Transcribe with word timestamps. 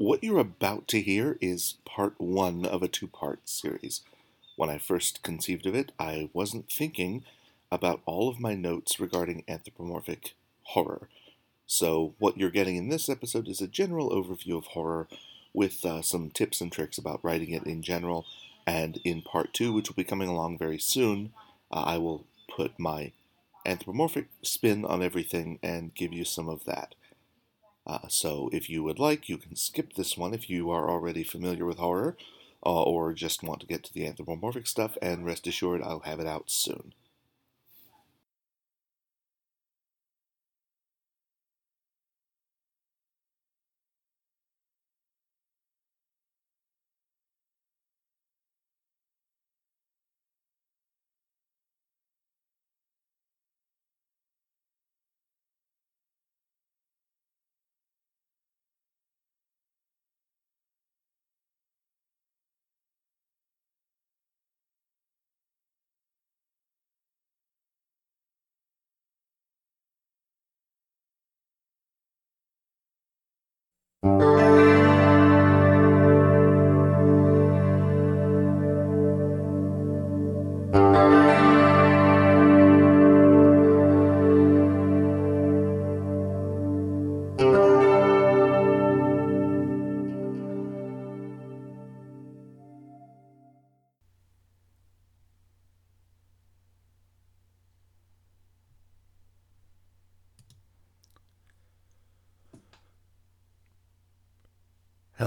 What 0.00 0.24
you're 0.24 0.38
about 0.38 0.88
to 0.88 1.02
hear 1.02 1.36
is 1.42 1.74
part 1.84 2.14
one 2.16 2.64
of 2.64 2.82
a 2.82 2.88
two 2.88 3.06
part 3.06 3.46
series. 3.46 4.00
When 4.56 4.70
I 4.70 4.78
first 4.78 5.22
conceived 5.22 5.66
of 5.66 5.74
it, 5.74 5.92
I 5.98 6.30
wasn't 6.32 6.70
thinking 6.70 7.22
about 7.70 8.00
all 8.06 8.30
of 8.30 8.40
my 8.40 8.54
notes 8.54 8.98
regarding 8.98 9.44
anthropomorphic 9.46 10.32
horror. 10.62 11.10
So, 11.66 12.14
what 12.18 12.38
you're 12.38 12.48
getting 12.48 12.76
in 12.76 12.88
this 12.88 13.10
episode 13.10 13.46
is 13.46 13.60
a 13.60 13.68
general 13.68 14.08
overview 14.08 14.56
of 14.56 14.68
horror 14.68 15.06
with 15.52 15.84
uh, 15.84 16.00
some 16.00 16.30
tips 16.30 16.62
and 16.62 16.72
tricks 16.72 16.96
about 16.96 17.22
writing 17.22 17.50
it 17.50 17.64
in 17.64 17.82
general. 17.82 18.24
And 18.66 19.00
in 19.04 19.20
part 19.20 19.52
two, 19.52 19.74
which 19.74 19.90
will 19.90 19.96
be 19.96 20.04
coming 20.04 20.30
along 20.30 20.56
very 20.56 20.78
soon, 20.78 21.34
uh, 21.70 21.82
I 21.82 21.98
will 21.98 22.24
put 22.48 22.78
my 22.78 23.12
anthropomorphic 23.66 24.28
spin 24.40 24.82
on 24.86 25.02
everything 25.02 25.58
and 25.62 25.94
give 25.94 26.14
you 26.14 26.24
some 26.24 26.48
of 26.48 26.64
that. 26.64 26.94
Uh, 27.86 28.08
so, 28.08 28.48
if 28.52 28.70
you 28.70 28.82
would 28.82 28.98
like, 28.98 29.28
you 29.28 29.36
can 29.38 29.56
skip 29.56 29.94
this 29.94 30.16
one 30.16 30.32
if 30.34 30.48
you 30.48 30.70
are 30.70 30.88
already 30.90 31.22
familiar 31.24 31.66
with 31.66 31.78
horror 31.78 32.16
uh, 32.64 32.82
or 32.82 33.12
just 33.12 33.42
want 33.42 33.60
to 33.60 33.66
get 33.66 33.84
to 33.84 33.92
the 33.92 34.06
anthropomorphic 34.06 34.66
stuff, 34.66 34.96
and 35.02 35.24
rest 35.26 35.46
assured, 35.46 35.82
I'll 35.82 36.00
have 36.00 36.20
it 36.20 36.26
out 36.26 36.50
soon. 36.50 36.94
Mm-hmm. 74.02 74.39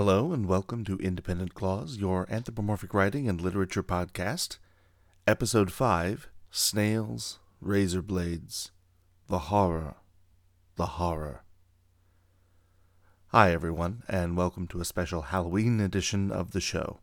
Hello, 0.06 0.34
and 0.34 0.48
welcome 0.48 0.84
to 0.84 0.98
Independent 0.98 1.54
Clause, 1.54 1.96
your 1.96 2.28
anthropomorphic 2.30 2.94
writing 2.94 3.30
and 3.30 3.40
literature 3.40 3.82
podcast. 3.82 4.58
Episode 5.26 5.72
5 5.72 6.28
Snails, 6.52 7.40
Razor 7.62 8.02
Blades, 8.02 8.72
The 9.30 9.40
Horror, 9.48 9.96
The 10.76 10.98
Horror. 10.98 11.44
Hi, 13.28 13.54
everyone, 13.54 14.04
and 14.10 14.36
welcome 14.36 14.68
to 14.68 14.82
a 14.82 14.86
special 14.86 15.22
Halloween 15.22 15.80
edition 15.80 16.34
of 16.34 16.52
the 16.52 16.60
show. 16.60 17.00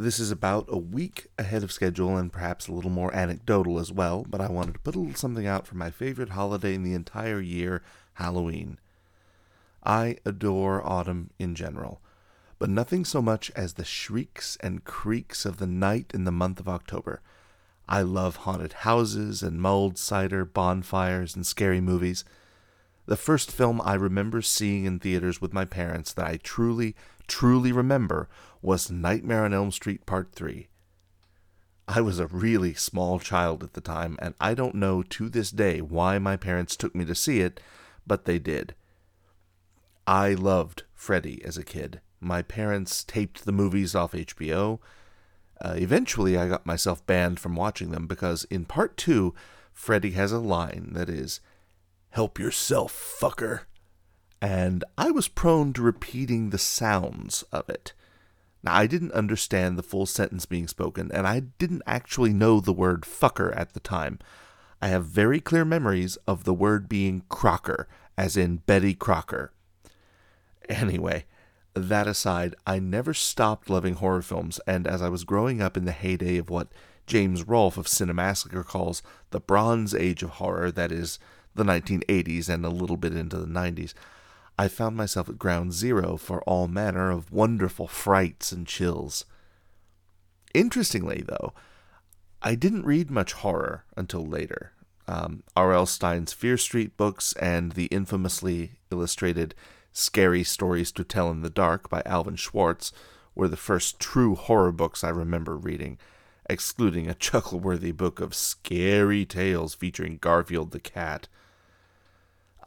This 0.00 0.18
is 0.18 0.30
about 0.30 0.64
a 0.68 0.78
week 0.78 1.26
ahead 1.38 1.62
of 1.62 1.72
schedule 1.72 2.16
and 2.16 2.32
perhaps 2.32 2.68
a 2.68 2.72
little 2.72 2.90
more 2.90 3.14
anecdotal 3.14 3.78
as 3.78 3.92
well, 3.92 4.24
but 4.26 4.40
I 4.40 4.48
wanted 4.48 4.72
to 4.72 4.80
put 4.80 4.96
a 4.96 4.98
little 4.98 5.14
something 5.14 5.46
out 5.46 5.66
for 5.66 5.76
my 5.76 5.90
favorite 5.90 6.30
holiday 6.30 6.74
in 6.74 6.84
the 6.84 6.94
entire 6.94 7.42
year, 7.42 7.82
Halloween. 8.14 8.78
I 9.84 10.16
adore 10.24 10.86
autumn 10.86 11.30
in 11.38 11.54
general, 11.54 12.00
but 12.58 12.70
nothing 12.70 13.04
so 13.04 13.20
much 13.20 13.50
as 13.56 13.74
the 13.74 13.84
shrieks 13.84 14.56
and 14.60 14.84
creaks 14.84 15.44
of 15.44 15.58
the 15.58 15.66
night 15.66 16.12
in 16.14 16.24
the 16.24 16.30
month 16.30 16.60
of 16.60 16.68
October. 16.68 17.20
I 17.88 18.02
love 18.02 18.36
haunted 18.36 18.72
houses 18.72 19.42
and 19.42 19.60
mulled 19.60 19.98
cider, 19.98 20.44
bonfires, 20.44 21.34
and 21.34 21.46
scary 21.46 21.80
movies. 21.80 22.24
The 23.06 23.16
first 23.16 23.50
film 23.50 23.80
I 23.84 23.94
remember 23.94 24.40
seeing 24.42 24.84
in 24.84 25.00
theaters 25.00 25.40
with 25.40 25.52
my 25.52 25.64
parents 25.64 26.12
that 26.12 26.26
I 26.26 26.36
truly, 26.36 26.94
truly 27.26 27.72
remember 27.72 28.28
was 28.62 28.90
Nightmare 28.90 29.44
on 29.44 29.52
Elm 29.52 29.72
Street 29.72 30.06
Part 30.06 30.32
3. 30.32 30.68
I 31.88 32.00
was 32.00 32.20
a 32.20 32.28
really 32.28 32.74
small 32.74 33.18
child 33.18 33.64
at 33.64 33.72
the 33.72 33.80
time, 33.80 34.16
and 34.22 34.34
I 34.40 34.54
don't 34.54 34.76
know 34.76 35.02
to 35.02 35.28
this 35.28 35.50
day 35.50 35.80
why 35.80 36.18
my 36.18 36.36
parents 36.36 36.76
took 36.76 36.94
me 36.94 37.04
to 37.06 37.14
see 37.14 37.40
it, 37.40 37.60
but 38.06 38.24
they 38.24 38.38
did. 38.38 38.76
I 40.06 40.34
loved 40.34 40.84
Freddy 40.94 41.42
as 41.44 41.56
a 41.56 41.64
kid. 41.64 42.00
My 42.20 42.42
parents 42.42 43.04
taped 43.04 43.44
the 43.44 43.52
movies 43.52 43.94
off 43.94 44.12
HBO. 44.12 44.78
Uh, 45.60 45.74
eventually, 45.76 46.36
I 46.36 46.48
got 46.48 46.66
myself 46.66 47.04
banned 47.06 47.40
from 47.40 47.54
watching 47.54 47.90
them 47.90 48.06
because 48.06 48.44
in 48.44 48.64
part 48.64 48.96
two, 48.96 49.34
Freddy 49.72 50.12
has 50.12 50.32
a 50.32 50.38
line 50.38 50.90
that 50.92 51.08
is, 51.08 51.40
Help 52.10 52.38
yourself, 52.38 52.92
fucker. 53.20 53.60
And 54.40 54.84
I 54.98 55.10
was 55.10 55.28
prone 55.28 55.72
to 55.74 55.82
repeating 55.82 56.50
the 56.50 56.58
sounds 56.58 57.42
of 57.52 57.68
it. 57.70 57.94
Now, 58.62 58.74
I 58.74 58.86
didn't 58.86 59.12
understand 59.12 59.78
the 59.78 59.82
full 59.82 60.04
sentence 60.04 60.46
being 60.46 60.68
spoken, 60.68 61.10
and 61.12 61.26
I 61.26 61.40
didn't 61.40 61.82
actually 61.86 62.32
know 62.32 62.60
the 62.60 62.72
word 62.72 63.02
fucker 63.02 63.56
at 63.56 63.72
the 63.72 63.80
time. 63.80 64.18
I 64.80 64.88
have 64.88 65.06
very 65.06 65.40
clear 65.40 65.64
memories 65.64 66.16
of 66.26 66.44
the 66.44 66.54
word 66.54 66.88
being 66.88 67.22
Crocker, 67.28 67.88
as 68.18 68.36
in 68.36 68.58
Betty 68.58 68.94
Crocker. 68.94 69.51
Anyway, 70.68 71.24
that 71.74 72.06
aside, 72.06 72.54
I 72.66 72.78
never 72.78 73.14
stopped 73.14 73.70
loving 73.70 73.94
horror 73.94 74.22
films, 74.22 74.60
and 74.66 74.86
as 74.86 75.00
I 75.00 75.08
was 75.08 75.24
growing 75.24 75.62
up 75.62 75.76
in 75.76 75.84
the 75.84 75.92
heyday 75.92 76.36
of 76.36 76.50
what 76.50 76.68
James 77.06 77.42
Rolfe 77.44 77.78
of 77.78 77.86
Cinemassacre 77.86 78.64
calls 78.64 79.02
the 79.30 79.40
Bronze 79.40 79.94
Age 79.94 80.22
of 80.22 80.30
horror, 80.30 80.70
that 80.70 80.92
is, 80.92 81.18
the 81.54 81.64
1980s 81.64 82.48
and 82.48 82.64
a 82.64 82.70
little 82.70 82.96
bit 82.96 83.14
into 83.16 83.38
the 83.38 83.46
90s, 83.46 83.94
I 84.58 84.68
found 84.68 84.96
myself 84.96 85.28
at 85.28 85.38
ground 85.38 85.72
zero 85.72 86.16
for 86.16 86.42
all 86.42 86.68
manner 86.68 87.10
of 87.10 87.32
wonderful 87.32 87.88
frights 87.88 88.52
and 88.52 88.66
chills. 88.66 89.24
Interestingly, 90.54 91.24
though, 91.26 91.52
I 92.42 92.54
didn't 92.54 92.84
read 92.84 93.10
much 93.10 93.32
horror 93.32 93.84
until 93.96 94.26
later. 94.26 94.72
Um, 95.08 95.42
R.L. 95.56 95.86
Stine's 95.86 96.32
Fear 96.32 96.58
Street 96.58 96.96
books 96.96 97.32
and 97.34 97.72
the 97.72 97.86
infamously 97.86 98.72
illustrated 98.90 99.54
Scary 99.92 100.42
Stories 100.42 100.90
to 100.92 101.04
Tell 101.04 101.30
in 101.30 101.42
the 101.42 101.50
Dark 101.50 101.88
by 101.88 102.02
Alvin 102.06 102.36
Schwartz 102.36 102.92
were 103.34 103.48
the 103.48 103.56
first 103.56 104.00
true 104.00 104.34
horror 104.34 104.72
books 104.72 105.04
I 105.04 105.10
remember 105.10 105.56
reading, 105.56 105.98
excluding 106.48 107.08
a 107.08 107.14
chuckle 107.26 107.60
worthy 107.60 107.92
book 107.92 108.20
of 108.20 108.34
scary 108.34 109.24
tales 109.24 109.74
featuring 109.74 110.18
Garfield 110.18 110.70
the 110.70 110.80
cat. 110.80 111.28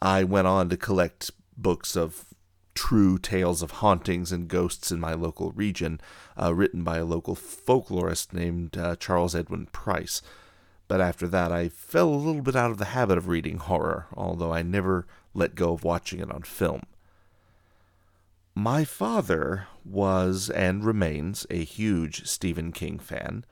I 0.00 0.24
went 0.24 0.46
on 0.46 0.68
to 0.68 0.76
collect 0.76 1.30
books 1.56 1.96
of 1.96 2.26
true 2.74 3.18
tales 3.18 3.62
of 3.62 3.70
hauntings 3.72 4.30
and 4.30 4.48
ghosts 4.48 4.92
in 4.92 5.00
my 5.00 5.14
local 5.14 5.50
region, 5.52 6.00
uh, 6.40 6.54
written 6.54 6.84
by 6.84 6.98
a 6.98 7.04
local 7.04 7.34
folklorist 7.34 8.32
named 8.32 8.76
uh, 8.76 8.94
Charles 8.96 9.34
Edwin 9.34 9.66
Price. 9.66 10.20
But 10.86 11.00
after 11.00 11.26
that, 11.28 11.50
I 11.50 11.68
fell 11.70 12.08
a 12.08 12.14
little 12.14 12.42
bit 12.42 12.54
out 12.54 12.70
of 12.70 12.78
the 12.78 12.86
habit 12.86 13.18
of 13.18 13.26
reading 13.26 13.58
horror, 13.58 14.06
although 14.14 14.52
I 14.52 14.62
never 14.62 15.06
let 15.34 15.54
go 15.54 15.72
of 15.72 15.82
watching 15.82 16.20
it 16.20 16.30
on 16.30 16.42
film. 16.42 16.82
My 18.58 18.86
father 18.86 19.66
was 19.84 20.48
and 20.48 20.82
remains 20.82 21.46
a 21.50 21.62
huge 21.62 22.26
Stephen 22.26 22.72
King 22.72 22.98
fan, 22.98 23.44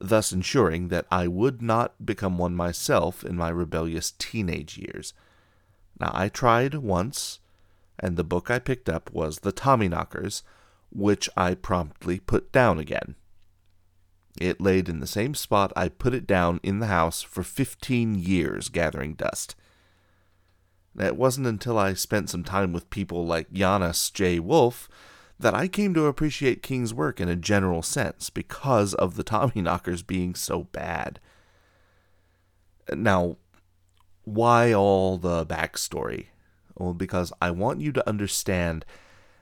thus 0.00 0.32
ensuring 0.32 0.88
that 0.88 1.04
I 1.10 1.28
would 1.28 1.60
not 1.60 2.06
become 2.06 2.38
one 2.38 2.54
myself 2.54 3.22
in 3.22 3.36
my 3.36 3.50
rebellious 3.50 4.12
teenage 4.12 4.78
years. 4.78 5.12
Now, 6.00 6.12
I 6.14 6.30
tried 6.30 6.76
once, 6.76 7.40
and 7.98 8.16
the 8.16 8.24
book 8.24 8.50
I 8.50 8.58
picked 8.58 8.88
up 8.88 9.12
was 9.12 9.40
The 9.40 9.52
Tommyknockers, 9.52 10.42
which 10.90 11.28
I 11.36 11.54
promptly 11.54 12.18
put 12.18 12.50
down 12.50 12.78
again. 12.78 13.16
It 14.40 14.62
laid 14.62 14.88
in 14.88 15.00
the 15.00 15.06
same 15.06 15.34
spot 15.34 15.74
I 15.76 15.90
put 15.90 16.14
it 16.14 16.26
down 16.26 16.58
in 16.62 16.78
the 16.78 16.86
house 16.86 17.20
for 17.20 17.42
fifteen 17.42 18.14
years 18.14 18.70
gathering 18.70 19.12
dust. 19.12 19.56
It 21.00 21.16
wasn't 21.16 21.46
until 21.46 21.78
I 21.78 21.94
spent 21.94 22.30
some 22.30 22.44
time 22.44 22.72
with 22.72 22.90
people 22.90 23.26
like 23.26 23.52
Janos 23.52 24.10
J. 24.10 24.38
Wolf 24.38 24.88
that 25.38 25.54
I 25.54 25.68
came 25.68 25.94
to 25.94 26.06
appreciate 26.06 26.62
King's 26.62 26.92
work 26.92 27.20
in 27.20 27.28
a 27.28 27.36
general 27.36 27.82
sense 27.82 28.30
because 28.30 28.94
of 28.94 29.14
the 29.14 29.24
Tommyknockers 29.24 30.06
being 30.06 30.34
so 30.34 30.64
bad. 30.64 31.20
Now, 32.92 33.36
why 34.24 34.72
all 34.72 35.16
the 35.18 35.46
backstory? 35.46 36.26
Well, 36.76 36.94
because 36.94 37.32
I 37.40 37.50
want 37.50 37.80
you 37.80 37.92
to 37.92 38.08
understand 38.08 38.84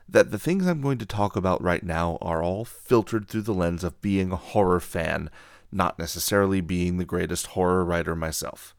that 0.09 0.31
the 0.31 0.39
things 0.39 0.67
I'm 0.67 0.81
going 0.81 0.99
to 0.99 1.07
talk 1.07 1.35
about 1.37 1.63
right 1.63 1.83
now 1.83 2.19
are 2.21 2.43
all 2.43 2.65
filtered 2.65 3.29
through 3.29 3.43
the 3.43 3.55
lens 3.55 3.83
of 3.83 4.01
being 4.01 4.31
a 4.31 4.37
horror 4.37 4.81
fan, 4.81 5.31
not 5.73 5.99
necessarily 5.99 6.61
being 6.61 6.97
the 6.97 7.05
greatest 7.05 7.49
horror 7.49 7.85
writer 7.85 8.15
myself. 8.15 8.75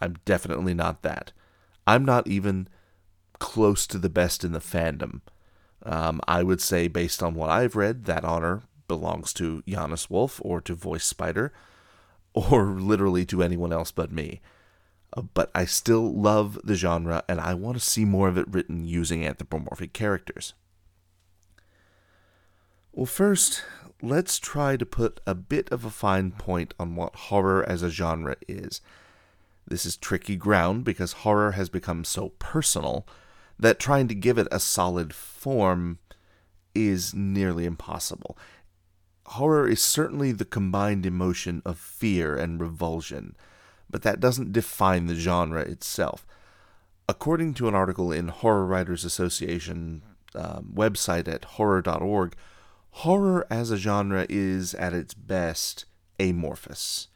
I'm 0.00 0.16
definitely 0.24 0.74
not 0.74 1.02
that. 1.02 1.32
I'm 1.86 2.04
not 2.04 2.26
even 2.26 2.68
close 3.38 3.86
to 3.88 3.98
the 3.98 4.10
best 4.10 4.44
in 4.44 4.52
the 4.52 4.60
fandom. 4.60 5.20
Um, 5.82 6.20
I 6.28 6.42
would 6.42 6.60
say, 6.60 6.88
based 6.88 7.22
on 7.22 7.34
what 7.34 7.50
I've 7.50 7.76
read, 7.76 8.04
that 8.04 8.24
honor 8.24 8.62
belongs 8.86 9.32
to 9.34 9.62
Janus 9.66 10.10
Wolf 10.10 10.40
or 10.44 10.60
to 10.60 10.74
Voice 10.74 11.04
Spider, 11.04 11.52
or 12.34 12.64
literally 12.80 13.24
to 13.26 13.42
anyone 13.42 13.72
else 13.72 13.90
but 13.90 14.12
me. 14.12 14.40
Uh, 15.16 15.22
but 15.22 15.50
I 15.54 15.64
still 15.64 16.12
love 16.12 16.58
the 16.62 16.74
genre 16.74 17.24
and 17.28 17.40
I 17.40 17.54
want 17.54 17.76
to 17.78 17.84
see 17.84 18.04
more 18.04 18.28
of 18.28 18.38
it 18.38 18.48
written 18.48 18.84
using 18.84 19.24
anthropomorphic 19.24 19.92
characters. 19.92 20.54
Well, 22.92 23.06
first, 23.06 23.64
let's 24.02 24.38
try 24.38 24.76
to 24.76 24.86
put 24.86 25.20
a 25.26 25.34
bit 25.34 25.70
of 25.70 25.84
a 25.84 25.90
fine 25.90 26.32
point 26.32 26.74
on 26.78 26.96
what 26.96 27.14
horror 27.14 27.68
as 27.68 27.82
a 27.82 27.90
genre 27.90 28.36
is. 28.48 28.80
This 29.70 29.86
is 29.86 29.96
tricky 29.96 30.36
ground 30.36 30.84
because 30.84 31.12
horror 31.12 31.52
has 31.52 31.70
become 31.70 32.04
so 32.04 32.30
personal 32.38 33.06
that 33.58 33.78
trying 33.78 34.08
to 34.08 34.14
give 34.14 34.36
it 34.36 34.48
a 34.52 34.60
solid 34.60 35.14
form 35.14 35.98
is 36.74 37.14
nearly 37.14 37.64
impossible. 37.64 38.36
Horror 39.26 39.66
is 39.66 39.80
certainly 39.80 40.32
the 40.32 40.44
combined 40.44 41.06
emotion 41.06 41.62
of 41.64 41.78
fear 41.78 42.36
and 42.36 42.60
revulsion 42.60 43.36
but 43.90 44.02
that 44.02 44.20
doesn't 44.20 44.52
define 44.52 45.06
the 45.06 45.14
genre 45.14 45.62
itself. 45.62 46.26
According 47.08 47.54
to 47.54 47.68
an 47.68 47.74
article 47.74 48.12
in 48.12 48.28
Horror 48.28 48.64
Writers 48.64 49.04
Association 49.04 50.02
um, 50.34 50.72
website 50.74 51.26
at 51.26 51.44
horror.org, 51.44 52.34
horror 52.90 53.46
as 53.50 53.70
a 53.70 53.76
genre 53.76 54.26
is 54.28 54.74
at 54.74 54.94
its 54.94 55.12
best 55.12 55.86
amorphous. 56.20 57.08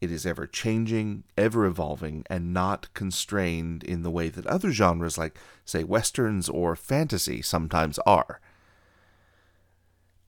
It 0.00 0.10
is 0.10 0.24
ever 0.24 0.46
changing, 0.46 1.24
ever 1.36 1.66
evolving, 1.66 2.24
and 2.30 2.54
not 2.54 2.92
constrained 2.94 3.84
in 3.84 4.02
the 4.02 4.10
way 4.10 4.30
that 4.30 4.46
other 4.46 4.72
genres 4.72 5.18
like, 5.18 5.38
say, 5.64 5.84
westerns 5.84 6.48
or 6.48 6.74
fantasy 6.74 7.42
sometimes 7.42 7.98
are. 8.00 8.40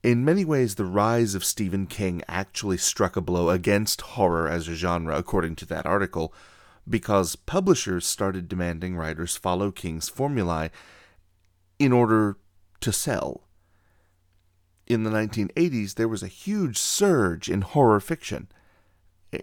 In 0.03 0.25
many 0.25 0.45
ways, 0.45 0.75
the 0.75 0.85
rise 0.85 1.33
of 1.33 1.45
Stephen 1.45 1.87
King 1.87 2.21
actually 2.27 2.77
struck 2.77 3.15
a 3.15 3.21
blow 3.21 3.49
against 3.49 4.01
horror 4.01 4.47
as 4.47 4.67
a 4.67 4.75
genre, 4.75 5.17
according 5.17 5.55
to 5.55 5.65
that 5.67 5.85
article, 5.85 6.33
because 6.87 7.35
publishers 7.35 8.05
started 8.05 8.47
demanding 8.47 8.95
writers 8.95 9.37
follow 9.37 9.71
King's 9.71 10.09
formulae 10.09 10.69
in 11.79 11.91
order 11.91 12.37
to 12.81 12.91
sell. 12.91 13.47
In 14.85 15.03
the 15.03 15.09
1980s, 15.09 15.95
there 15.95 16.09
was 16.09 16.21
a 16.21 16.27
huge 16.27 16.77
surge 16.77 17.49
in 17.49 17.61
horror 17.61 18.01
fiction. 18.01 18.49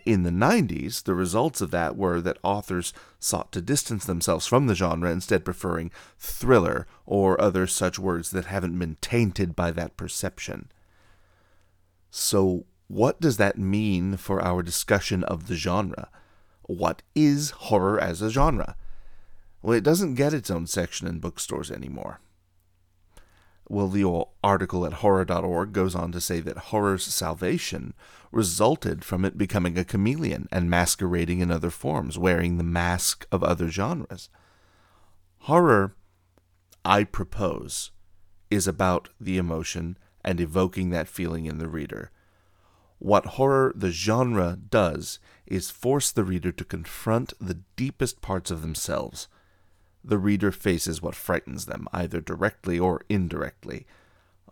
In 0.04 0.22
the 0.22 0.30
90s, 0.30 1.02
the 1.02 1.14
results 1.14 1.60
of 1.60 1.70
that 1.70 1.96
were 1.96 2.20
that 2.20 2.38
authors 2.42 2.92
sought 3.18 3.52
to 3.52 3.60
distance 3.60 4.04
themselves 4.04 4.46
from 4.46 4.66
the 4.66 4.74
genre, 4.74 5.10
instead 5.10 5.44
preferring 5.44 5.90
thriller 6.18 6.86
or 7.06 7.40
other 7.40 7.66
such 7.66 7.98
words 7.98 8.30
that 8.30 8.46
haven't 8.46 8.78
been 8.78 8.96
tainted 9.00 9.56
by 9.56 9.70
that 9.72 9.96
perception. 9.96 10.70
So, 12.10 12.66
what 12.88 13.20
does 13.20 13.36
that 13.36 13.58
mean 13.58 14.16
for 14.16 14.42
our 14.42 14.62
discussion 14.62 15.22
of 15.24 15.46
the 15.46 15.54
genre? 15.54 16.08
What 16.62 17.02
is 17.14 17.50
horror 17.50 18.00
as 18.00 18.20
a 18.20 18.30
genre? 18.30 18.76
Well, 19.62 19.76
it 19.76 19.84
doesn't 19.84 20.14
get 20.14 20.34
its 20.34 20.50
own 20.50 20.66
section 20.66 21.06
in 21.06 21.20
bookstores 21.20 21.70
anymore. 21.70 22.20
Well, 23.70 23.86
the 23.86 24.24
article 24.42 24.84
at 24.84 24.94
horror.org 24.94 25.72
goes 25.72 25.94
on 25.94 26.10
to 26.10 26.20
say 26.20 26.40
that 26.40 26.58
horror's 26.58 27.04
salvation 27.04 27.94
resulted 28.32 29.04
from 29.04 29.24
it 29.24 29.38
becoming 29.38 29.78
a 29.78 29.84
chameleon 29.84 30.48
and 30.50 30.68
masquerading 30.68 31.38
in 31.38 31.52
other 31.52 31.70
forms, 31.70 32.18
wearing 32.18 32.58
the 32.58 32.64
mask 32.64 33.28
of 33.30 33.44
other 33.44 33.68
genres. 33.68 34.28
Horror, 35.42 35.94
I 36.84 37.04
propose, 37.04 37.92
is 38.50 38.66
about 38.66 39.10
the 39.20 39.38
emotion 39.38 39.96
and 40.24 40.40
evoking 40.40 40.90
that 40.90 41.06
feeling 41.06 41.46
in 41.46 41.58
the 41.58 41.68
reader. 41.68 42.10
What 42.98 43.24
horror, 43.38 43.72
the 43.76 43.92
genre, 43.92 44.58
does 44.68 45.20
is 45.46 45.70
force 45.70 46.10
the 46.10 46.24
reader 46.24 46.50
to 46.50 46.64
confront 46.64 47.34
the 47.40 47.60
deepest 47.76 48.20
parts 48.20 48.50
of 48.50 48.62
themselves 48.62 49.28
the 50.02 50.18
reader 50.18 50.50
faces 50.50 51.02
what 51.02 51.14
frightens 51.14 51.66
them, 51.66 51.86
either 51.92 52.20
directly 52.20 52.78
or 52.78 53.02
indirectly. 53.08 53.86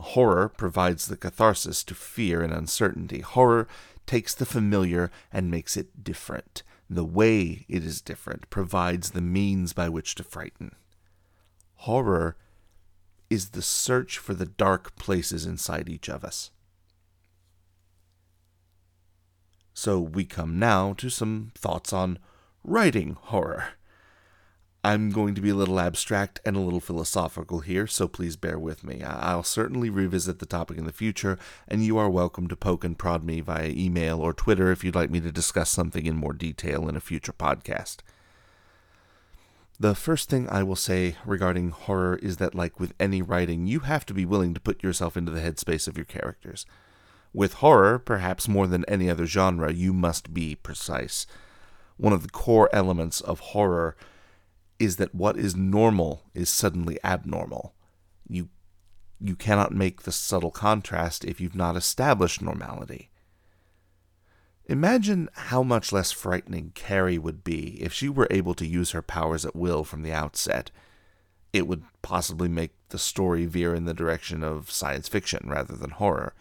Horror 0.01 0.49
provides 0.49 1.07
the 1.07 1.17
catharsis 1.17 1.83
to 1.85 1.95
fear 1.95 2.43
and 2.43 2.53
uncertainty. 2.53 3.21
Horror 3.21 3.67
takes 4.07 4.35
the 4.35 4.47
familiar 4.47 5.11
and 5.33 5.51
makes 5.51 5.77
it 5.77 6.05
different. 6.05 6.63
The 6.89 7.05
way 7.05 7.67
it 7.69 7.85
is 7.85 8.01
different 8.01 8.49
provides 8.51 9.11
the 9.11 9.21
means 9.21 9.73
by 9.73 9.89
which 9.89 10.15
to 10.17 10.25
frighten. 10.25 10.75
Horror 11.77 12.37
is 13.29 13.51
the 13.51 13.63
search 13.63 14.19
for 14.19 14.35
the 14.35 14.47
dark 14.47 14.97
places 14.97 15.45
inside 15.45 15.89
each 15.89 16.09
of 16.09 16.25
us. 16.25 16.51
So 19.75 20.01
we 20.01 20.25
come 20.25 20.59
now 20.59 20.93
to 20.95 21.09
some 21.09 21.53
thoughts 21.55 21.93
on 21.93 22.19
writing 22.65 23.17
horror. 23.21 23.75
I'm 24.85 25.11
going 25.11 25.35
to 25.35 25.41
be 25.41 25.51
a 25.51 25.57
little 25.57 25.81
abstract 25.81 26.41
and 26.45 26.57
a 26.57 26.61
little 26.61 26.81
philosophical 26.81 27.61
here, 27.61 27.89
so 27.89 28.07
please 28.07 28.37
bear 28.37 28.61
with 28.61 28.85
me. 28.85 29.03
I'll 29.03 29.43
certainly 29.43 29.91
revisit 29.91 30.39
the 30.39 30.47
topic 30.47 30.79
in 30.79 30.85
the 30.85 30.93
future, 30.93 31.37
and 31.67 31.85
you 31.85 31.99
are 31.99 32.09
welcome 32.09 32.47
to 32.47 32.55
poke 32.55 32.85
and 32.85 32.97
prod 32.97 33.25
me 33.25 33.41
via 33.41 33.71
email 33.71 34.21
or 34.21 34.33
Twitter 34.33 34.71
if 34.71 34.85
you'd 34.85 34.95
like 34.95 35.11
me 35.11 35.21
to 35.21 35.33
discuss 35.33 35.69
something 35.69 36.07
in 36.07 36.15
more 36.15 36.33
detail 36.33 36.89
in 36.89 36.95
a 36.95 37.01
future 37.01 37.33
podcast. 37.33 37.99
The 39.81 39.97
first 39.97 40.31
thing 40.31 40.49
I 40.49 40.63
will 40.63 40.77
say 40.77 41.17
regarding 41.27 41.71
horror 41.71 42.17
is 42.23 42.37
that, 42.37 42.55
like 42.55 42.79
with 42.79 42.95
any 43.01 43.21
writing, 43.21 43.67
you 43.67 43.81
have 43.81 44.07
to 44.07 44.15
be 44.15 44.25
willing 44.25 44.55
to 44.55 44.61
put 44.61 44.85
yourself 44.85 45.17
into 45.17 45.33
the 45.33 45.41
headspace 45.41 45.89
of 45.89 45.97
your 45.97 46.07
characters. 46.07 46.67
With 47.35 47.55
horror, 47.55 47.99
perhaps 47.99 48.47
more 48.47 48.69
than 48.69 48.85
any 48.87 49.11
other 49.11 49.27
genre, 49.27 49.73
you 49.73 49.93
must 49.93 50.33
be 50.33 50.55
precise. 50.55 51.27
One 51.97 52.13
of 52.13 52.23
the 52.23 52.31
core 52.31 52.71
elements 52.73 53.21
of 53.21 53.41
horror 53.41 53.97
is 54.79 54.97
that 54.97 55.15
what 55.15 55.37
is 55.37 55.57
normal 55.57 56.23
is 56.35 56.49
suddenly 56.49 56.99
abnormal. 57.03 57.75
You 58.29 58.49
you 59.21 59.35
cannot 59.35 59.73
make 59.73 60.03
the 60.03 60.13
subtle 60.13 60.53
contrast 60.53 61.25
if 61.25 61.41
you've 61.41 61.57
not 61.57 61.77
established 61.77 62.41
normality. 62.41 63.11
Imagine 64.67 65.29
how 65.33 65.63
much 65.63 65.93
less 65.93 66.13
frightening 66.13 66.73
Carrie 66.75 67.19
would 67.19 67.43
be 67.43 67.83
if 67.83 67.93
she 67.93 68.09
were 68.09 68.29
able 68.31 68.55
to 68.55 68.67
use 68.67 68.93
her 68.93 69.03
powers 69.03 69.45
at 69.45 69.57
will 69.57 69.83
from 69.83 70.03
the 70.03 70.13
outset. 70.13 70.71
It 71.53 71.67
would 71.67 71.83
possibly 72.03 72.49
make 72.49 72.73
the 72.91 72.99
story 72.99 73.47
veer 73.47 73.75
in 73.75 73.87
the 73.87 73.95
direction 73.95 74.45
of 74.45 74.71
science 74.71 75.09
fiction 75.09 75.49
rather 75.49 75.75
than 75.75 75.91
horror. 75.91 76.35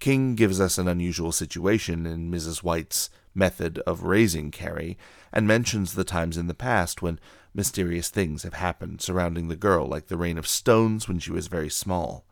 King 0.00 0.34
gives 0.34 0.60
us 0.60 0.78
an 0.78 0.88
unusual 0.88 1.30
situation 1.30 2.06
in 2.06 2.30
Mrs. 2.30 2.62
White's 2.62 3.10
method 3.34 3.78
of 3.80 4.04
raising 4.04 4.50
Carrie, 4.50 4.98
and 5.32 5.46
mentions 5.46 5.94
the 5.94 6.04
times 6.04 6.36
in 6.36 6.46
the 6.46 6.54
past 6.54 7.02
when 7.02 7.20
mysterious 7.54 8.08
things 8.08 8.42
have 8.42 8.54
happened 8.54 9.00
surrounding 9.00 9.48
the 9.48 9.56
girl, 9.56 9.86
like 9.86 10.06
the 10.06 10.16
rain 10.16 10.38
of 10.38 10.46
stones 10.46 11.08
when 11.08 11.18
she 11.18 11.32
was 11.32 11.46
very 11.46 11.70
small. 11.70 12.24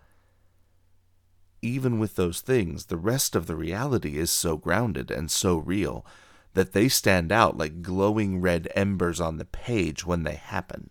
Even 1.60 1.98
with 1.98 2.16
those 2.16 2.40
things, 2.40 2.86
the 2.86 2.96
rest 2.96 3.34
of 3.34 3.46
the 3.46 3.56
reality 3.56 4.16
is 4.16 4.30
so 4.30 4.56
grounded 4.56 5.10
and 5.10 5.30
so 5.30 5.56
real 5.56 6.06
that 6.54 6.72
they 6.72 6.88
stand 6.88 7.32
out 7.32 7.56
like 7.56 7.82
glowing 7.82 8.40
red 8.40 8.68
embers 8.74 9.20
on 9.20 9.36
the 9.36 9.44
page 9.44 10.06
when 10.06 10.22
they 10.22 10.34
happen. 10.34 10.90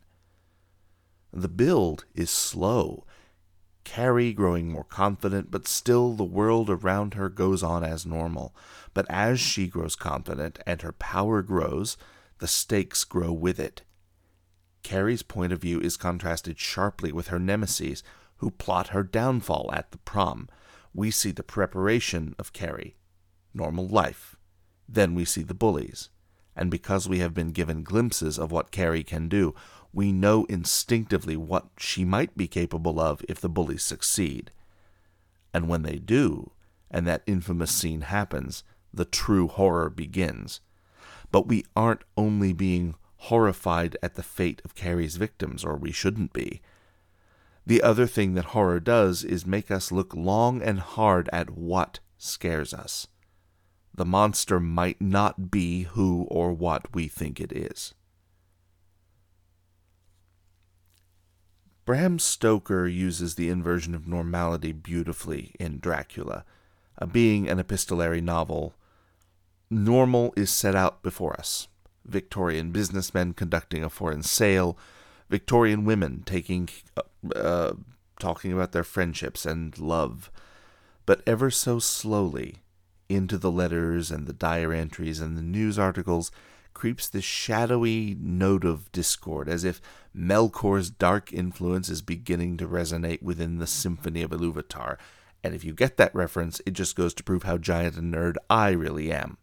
The 1.32 1.50
build 1.50 2.06
is 2.16 2.30
slow 2.30 3.06
Carrie 3.88 4.34
growing 4.34 4.70
more 4.70 4.84
confident, 4.84 5.50
but 5.50 5.66
still 5.66 6.12
the 6.12 6.26
world 6.26 6.70
around 6.70 7.14
her 7.14 7.30
goes 7.30 7.64
on 7.64 7.86
as 7.86 8.06
normal. 8.06 8.54
But 8.94 9.06
as 9.10 9.40
she 9.40 9.68
grows 9.68 9.96
confident 9.96 10.60
and 10.68 10.82
her 10.82 10.92
power 10.92 11.42
grows, 11.42 11.96
the 12.40 12.50
stakes 12.50 13.06
grow 13.06 13.32
with 13.32 13.62
it. 13.62 13.84
Carrie's 14.84 15.24
point 15.24 15.54
of 15.54 15.62
view 15.62 15.80
is 15.80 15.96
contrasted 15.96 16.60
sharply 16.60 17.14
with 17.14 17.30
her 17.30 17.40
nemesis, 17.40 18.04
who 18.36 18.52
plot 18.52 18.90
her 18.90 19.04
downfall 19.04 19.70
at 19.72 19.92
the 19.92 20.00
prom. 20.00 20.50
We 20.94 21.10
see 21.10 21.32
the 21.32 21.42
preparation 21.42 22.36
of 22.38 22.52
Carrie, 22.52 22.98
normal 23.54 23.88
life. 23.88 24.36
Then 24.88 25.16
we 25.16 25.24
see 25.24 25.44
the 25.44 25.54
bullies. 25.54 26.10
And 26.58 26.70
because 26.70 27.08
we 27.08 27.20
have 27.20 27.34
been 27.34 27.52
given 27.52 27.84
glimpses 27.84 28.38
of 28.38 28.52
what 28.52 28.72
Carrie 28.72 29.06
can 29.06 29.30
do, 29.30 29.56
we 29.94 30.12
know 30.12 30.46
instinctively 30.46 31.38
what 31.38 31.68
she 31.78 32.06
might 32.06 32.38
be 32.38 32.48
capable 32.48 33.00
of 33.00 33.24
if 33.28 33.40
the 33.40 33.50
bullies 33.50 33.84
succeed. 33.84 34.52
And 35.54 35.68
when 35.68 35.84
they 35.84 35.98
do, 35.98 36.52
and 36.92 37.08
that 37.08 37.24
infamous 37.26 37.72
scene 37.72 38.02
happens, 38.02 38.64
the 38.94 39.06
true 39.06 39.48
horror 39.48 39.90
begins. 39.90 40.62
But 41.32 41.48
we 41.48 41.66
aren't 41.76 42.04
only 42.16 42.54
being 42.54 42.96
horrified 43.18 43.98
at 44.02 44.16
the 44.16 44.24
fate 44.24 44.62
of 44.64 44.76
Carrie's 44.76 45.18
victims, 45.18 45.66
or 45.66 45.76
we 45.76 45.92
shouldn't 45.92 46.34
be. 46.34 46.62
The 47.66 47.82
other 47.82 48.08
thing 48.08 48.36
that 48.36 48.46
horror 48.46 48.80
does 48.80 49.24
is 49.24 49.46
make 49.46 49.70
us 49.70 49.92
look 49.92 50.16
long 50.16 50.62
and 50.62 50.80
hard 50.80 51.30
at 51.34 51.50
what 51.50 52.00
scares 52.18 52.74
us. 52.74 53.08
The 53.94 54.06
monster 54.06 54.60
might 54.60 55.02
not 55.02 55.52
be 55.52 55.84
who 55.84 56.28
or 56.30 56.54
what 56.54 56.94
we 56.94 57.08
think 57.08 57.42
it 57.42 57.52
is. 57.52 57.94
Bram 61.88 62.20
Stoker 62.20 62.86
uses 62.86 63.36
the 63.36 63.48
inversion 63.48 63.96
of 63.96 64.10
normality 64.10 64.74
beautifully 64.74 65.56
in 65.58 65.80
Dracula. 65.80 66.44
Uh, 67.00 67.06
being 67.06 67.48
an 67.48 67.60
epistolary 67.60 68.20
novel, 68.20 68.76
normal 69.70 70.34
is 70.36 70.52
set 70.52 70.76
out 70.76 71.02
before 71.02 71.34
us. 71.40 71.70
Victorian 72.04 72.72
businessmen 72.72 73.34
conducting 73.34 73.86
a 73.86 73.90
foreign 73.90 74.22
sale, 74.22 74.78
Victorian 75.30 75.86
women 75.86 76.24
taking, 76.26 76.68
uh, 76.98 77.34
uh, 77.34 77.74
talking 78.20 78.52
about 78.52 78.74
their 78.74 78.84
friendships 78.84 79.46
and 79.46 79.80
love, 79.80 80.30
but 81.06 81.22
ever 81.26 81.50
so 81.50 81.80
slowly, 81.80 82.58
into 83.08 83.38
the 83.38 83.52
letters 83.52 84.12
and 84.12 84.28
the 84.28 84.34
diary 84.34 84.78
entries 84.78 85.22
and 85.22 85.38
the 85.38 85.42
news 85.42 85.80
articles 85.80 86.32
creeps 86.78 87.10
this 87.10 87.24
shadowy 87.24 88.16
note 88.20 88.64
of 88.64 88.92
discord, 88.92 89.50
as 89.50 89.64
if 89.64 89.82
Melkor's 90.16 90.92
dark 90.92 91.34
influence 91.34 91.90
is 91.90 92.04
beginning 92.04 92.56
to 92.58 92.68
resonate 92.68 93.24
within 93.24 93.58
the 93.58 93.66
symphony 93.66 94.22
of 94.22 94.30
Iluvatar. 94.30 94.98
And 95.44 95.56
if 95.56 95.64
you 95.64 95.74
get 95.74 95.98
that 95.98 96.14
reference, 96.14 96.62
it 96.68 96.74
just 96.74 96.96
goes 96.96 97.16
to 97.16 97.24
prove 97.24 97.42
how 97.42 97.58
giant 97.58 97.98
a 97.98 98.02
nerd 98.02 98.36
I 98.48 98.70
really 98.70 99.12
am. 99.12 99.38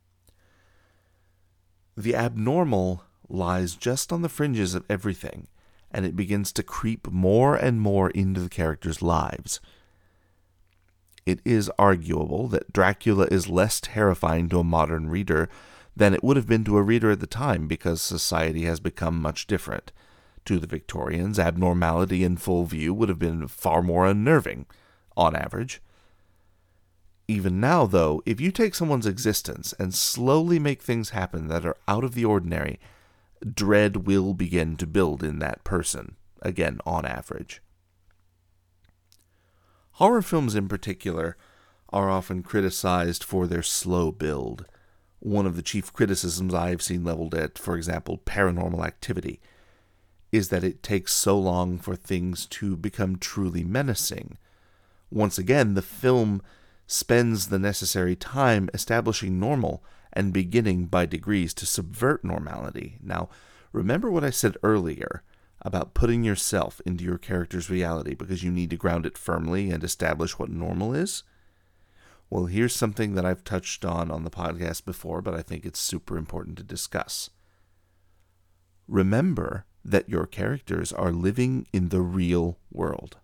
The 1.96 2.14
abnormal 2.14 3.02
lies 3.28 3.74
just 3.74 4.12
on 4.12 4.22
the 4.22 4.28
fringes 4.28 4.76
of 4.76 4.84
everything, 4.88 5.48
and 5.90 6.06
it 6.06 6.14
begins 6.14 6.52
to 6.52 6.62
creep 6.62 7.10
more 7.10 7.56
and 7.56 7.80
more 7.80 8.10
into 8.10 8.42
the 8.42 8.48
characters' 8.48 9.02
lives. 9.02 9.60
It 11.26 11.40
is 11.44 11.68
arguable 11.80 12.46
that 12.46 12.72
Dracula 12.72 13.26
is 13.28 13.48
less 13.48 13.80
terrifying 13.80 14.48
to 14.50 14.60
a 14.60 14.64
modern 14.64 15.08
reader 15.08 15.48
than 15.96 16.14
it 16.14 16.24
would 16.24 16.36
have 16.36 16.46
been 16.46 16.64
to 16.64 16.76
a 16.76 16.82
reader 16.82 17.10
at 17.10 17.20
the 17.20 17.26
time 17.26 17.66
because 17.68 18.02
society 18.02 18.64
has 18.64 18.80
become 18.80 19.20
much 19.20 19.46
different. 19.46 19.92
To 20.46 20.58
the 20.58 20.66
Victorians, 20.66 21.38
abnormality 21.38 22.22
in 22.22 22.36
full 22.36 22.64
view 22.64 22.92
would 22.92 23.08
have 23.08 23.18
been 23.18 23.48
far 23.48 23.82
more 23.82 24.06
unnerving, 24.06 24.66
on 25.16 25.34
average. 25.34 25.80
Even 27.26 27.60
now, 27.60 27.86
though, 27.86 28.22
if 28.26 28.40
you 28.40 28.50
take 28.50 28.74
someone's 28.74 29.06
existence 29.06 29.72
and 29.78 29.94
slowly 29.94 30.58
make 30.58 30.82
things 30.82 31.10
happen 31.10 31.48
that 31.48 31.64
are 31.64 31.76
out 31.88 32.04
of 32.04 32.14
the 32.14 32.24
ordinary, 32.24 32.78
dread 33.54 34.06
will 34.06 34.34
begin 34.34 34.76
to 34.76 34.86
build 34.86 35.22
in 35.22 35.38
that 35.38 35.64
person, 35.64 36.16
again, 36.42 36.80
on 36.84 37.06
average. 37.06 37.62
Horror 39.92 40.22
films, 40.22 40.54
in 40.54 40.68
particular, 40.68 41.36
are 41.90 42.10
often 42.10 42.42
criticized 42.42 43.22
for 43.24 43.46
their 43.46 43.62
slow 43.62 44.10
build. 44.10 44.66
One 45.24 45.46
of 45.46 45.56
the 45.56 45.62
chief 45.62 45.90
criticisms 45.90 46.52
I 46.52 46.68
have 46.68 46.82
seen 46.82 47.02
leveled 47.02 47.34
at, 47.34 47.56
for 47.56 47.78
example, 47.78 48.20
paranormal 48.26 48.84
activity, 48.84 49.40
is 50.30 50.50
that 50.50 50.62
it 50.62 50.82
takes 50.82 51.14
so 51.14 51.38
long 51.38 51.78
for 51.78 51.96
things 51.96 52.44
to 52.48 52.76
become 52.76 53.16
truly 53.16 53.64
menacing. 53.64 54.36
Once 55.10 55.38
again, 55.38 55.72
the 55.72 55.80
film 55.80 56.42
spends 56.86 57.46
the 57.46 57.58
necessary 57.58 58.14
time 58.14 58.68
establishing 58.74 59.40
normal 59.40 59.82
and 60.12 60.30
beginning 60.30 60.84
by 60.84 61.06
degrees 61.06 61.54
to 61.54 61.64
subvert 61.64 62.22
normality. 62.22 62.98
Now, 63.02 63.30
remember 63.72 64.10
what 64.10 64.24
I 64.24 64.30
said 64.30 64.58
earlier 64.62 65.22
about 65.62 65.94
putting 65.94 66.22
yourself 66.22 66.82
into 66.84 67.02
your 67.02 67.16
character's 67.16 67.70
reality 67.70 68.14
because 68.14 68.44
you 68.44 68.50
need 68.50 68.68
to 68.68 68.76
ground 68.76 69.06
it 69.06 69.16
firmly 69.16 69.70
and 69.70 69.82
establish 69.82 70.38
what 70.38 70.50
normal 70.50 70.92
is? 70.92 71.22
Well, 72.34 72.46
here's 72.46 72.74
something 72.74 73.14
that 73.14 73.24
I've 73.24 73.44
touched 73.44 73.84
on 73.84 74.10
on 74.10 74.24
the 74.24 74.28
podcast 74.28 74.84
before, 74.84 75.22
but 75.22 75.34
I 75.34 75.42
think 75.42 75.64
it's 75.64 75.78
super 75.78 76.18
important 76.18 76.56
to 76.56 76.64
discuss. 76.64 77.30
Remember 78.88 79.66
that 79.84 80.08
your 80.08 80.26
characters 80.26 80.92
are 80.92 81.12
living 81.12 81.68
in 81.72 81.90
the 81.90 82.00
real 82.00 82.58
world. 82.72 83.18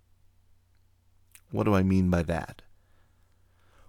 What 1.50 1.64
do 1.64 1.74
I 1.74 1.82
mean 1.82 2.08
by 2.08 2.22
that? 2.22 2.62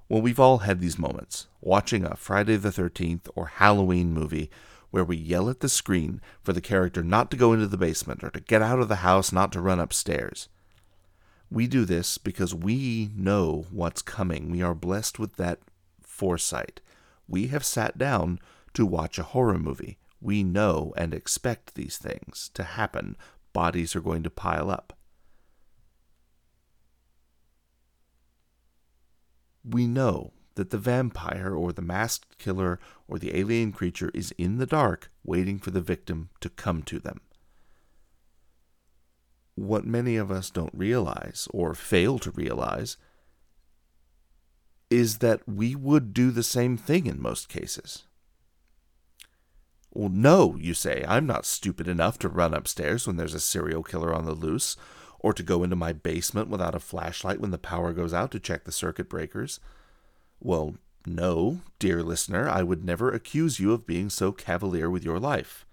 Well, 0.10 0.24
we've 0.24 0.40
all 0.40 0.58
had 0.58 0.80
these 0.80 0.98
moments 0.98 1.46
watching 1.62 2.04
a 2.04 2.16
Friday 2.16 2.56
the 2.56 2.70
13th 2.70 3.30
or 3.36 3.46
Halloween 3.46 4.14
movie 4.14 4.50
where 4.90 5.06
we 5.06 5.18
yell 5.18 5.52
at 5.52 5.60
the 5.60 5.70
screen 5.70 6.20
for 6.42 6.52
the 6.52 6.62
character 6.62 7.04
not 7.04 7.30
to 7.30 7.38
go 7.38 7.54
into 7.54 7.68
the 7.68 7.78
basement 7.78 8.24
or 8.24 8.32
to 8.32 8.40
get 8.40 8.64
out 8.64 8.80
of 8.80 8.88
the 8.88 8.96
house, 8.96 9.32
not 9.32 9.52
to 9.52 9.62
run 9.62 9.80
upstairs. 9.80 10.50
We 11.52 11.68
do 11.68 11.86
this 11.86 12.18
because 12.18 12.56
we 12.56 13.12
know 13.16 13.66
what's 13.70 14.02
coming. 14.02 14.50
We 14.50 14.62
are 14.62 14.74
blessed 14.74 15.20
with 15.20 15.36
that 15.36 15.60
foresight. 16.02 16.82
We 17.28 17.48
have 17.48 17.66
sat 17.66 17.98
down 17.98 18.40
to 18.74 18.86
watch 18.86 19.20
a 19.20 19.24
horror 19.24 19.60
movie. 19.60 19.98
We 20.22 20.44
know 20.44 20.94
and 20.96 21.14
expect 21.14 21.76
these 21.76 21.98
things 21.98 22.50
to 22.54 22.64
happen. 22.64 23.18
Bodies 23.54 23.96
are 23.96 24.02
going 24.02 24.24
to 24.24 24.30
pile 24.30 24.72
up. 24.72 24.94
we 29.64 29.88
know 29.88 30.32
that 30.56 30.70
the 30.70 30.78
vampire 30.78 31.56
or 31.56 31.72
the 31.72 31.82
masked 31.82 32.38
killer 32.38 32.80
or 33.08 33.18
the 33.18 33.38
alien 33.38 33.72
creature 33.72 34.12
is 34.14 34.34
in 34.38 34.58
the 34.58 34.66
dark 34.66 35.12
waiting 35.24 35.60
for 35.60 35.72
the 35.72 35.82
victim 35.82 36.30
to 36.40 36.50
come 36.50 36.84
to 36.84 37.00
them. 37.00 37.22
What 39.62 39.86
many 39.86 40.18
of 40.18 40.32
us 40.32 40.50
don't 40.50 40.74
realize 40.74 41.48
or 41.52 41.76
fail 41.76 42.18
to 42.20 42.32
realize 42.32 42.98
is 44.90 45.20
that 45.20 45.48
we 45.48 45.76
would 45.76 46.16
do 46.16 46.32
the 46.32 46.42
same 46.42 46.78
thing 46.78 47.06
in 47.06 47.22
most 47.22 47.48
cases. 47.48 48.06
Well, 49.94 50.10
no, 50.10 50.56
you 50.60 50.74
say, 50.74 51.06
I'm 51.08 51.28
not 51.28 51.46
stupid 51.46 51.88
enough 51.88 52.18
to 52.20 52.28
run 52.28 52.56
upstairs 52.56 53.06
when 53.06 53.18
there's 53.18 53.36
a 53.36 53.40
serial 53.40 53.84
killer 53.84 54.12
on 54.16 54.26
the 54.26 54.34
loose, 54.34 54.78
or 55.20 55.32
to 55.32 55.44
go 55.44 55.64
into 55.64 55.76
my 55.76 55.94
basement 55.94 56.50
without 56.50 56.74
a 56.74 56.80
flashlight 56.80 57.40
when 57.40 57.52
the 57.52 57.60
power 57.60 57.94
goes 57.94 58.16
out 58.16 58.32
to 58.32 58.40
check 58.40 58.64
the 58.64 58.72
circuit 58.72 59.08
breakers. 59.08 59.60
Well, 60.40 60.74
no, 61.06 61.62
dear 61.78 62.02
listener, 62.02 62.50
I 62.50 62.64
would 62.64 62.84
never 62.84 63.12
accuse 63.12 63.60
you 63.60 63.74
of 63.74 63.86
being 63.86 64.10
so 64.10 64.32
cavalier 64.32 64.90
with 64.90 65.06
your 65.06 65.20
life. 65.20 65.68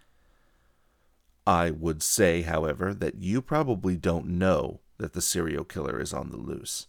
I 1.48 1.70
would 1.70 2.02
say, 2.02 2.42
however, 2.42 2.92
that 2.94 3.16
you 3.16 3.40
probably 3.40 3.96
don't 3.96 4.26
know 4.26 4.80
that 4.98 5.14
the 5.14 5.22
serial 5.22 5.64
killer 5.64 6.00
is 6.00 6.12
on 6.12 6.30
the 6.30 6.36
loose. 6.36 6.88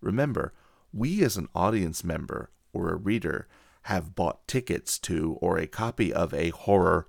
Remember, 0.00 0.52
we 0.92 1.22
as 1.22 1.36
an 1.36 1.48
audience 1.54 2.02
member 2.02 2.50
or 2.72 2.90
a 2.90 2.96
reader 2.96 3.46
have 3.82 4.14
bought 4.14 4.46
tickets 4.48 4.98
to 5.00 5.38
or 5.40 5.58
a 5.58 5.66
copy 5.66 6.12
of 6.12 6.34
a 6.34 6.50
horror 6.50 7.06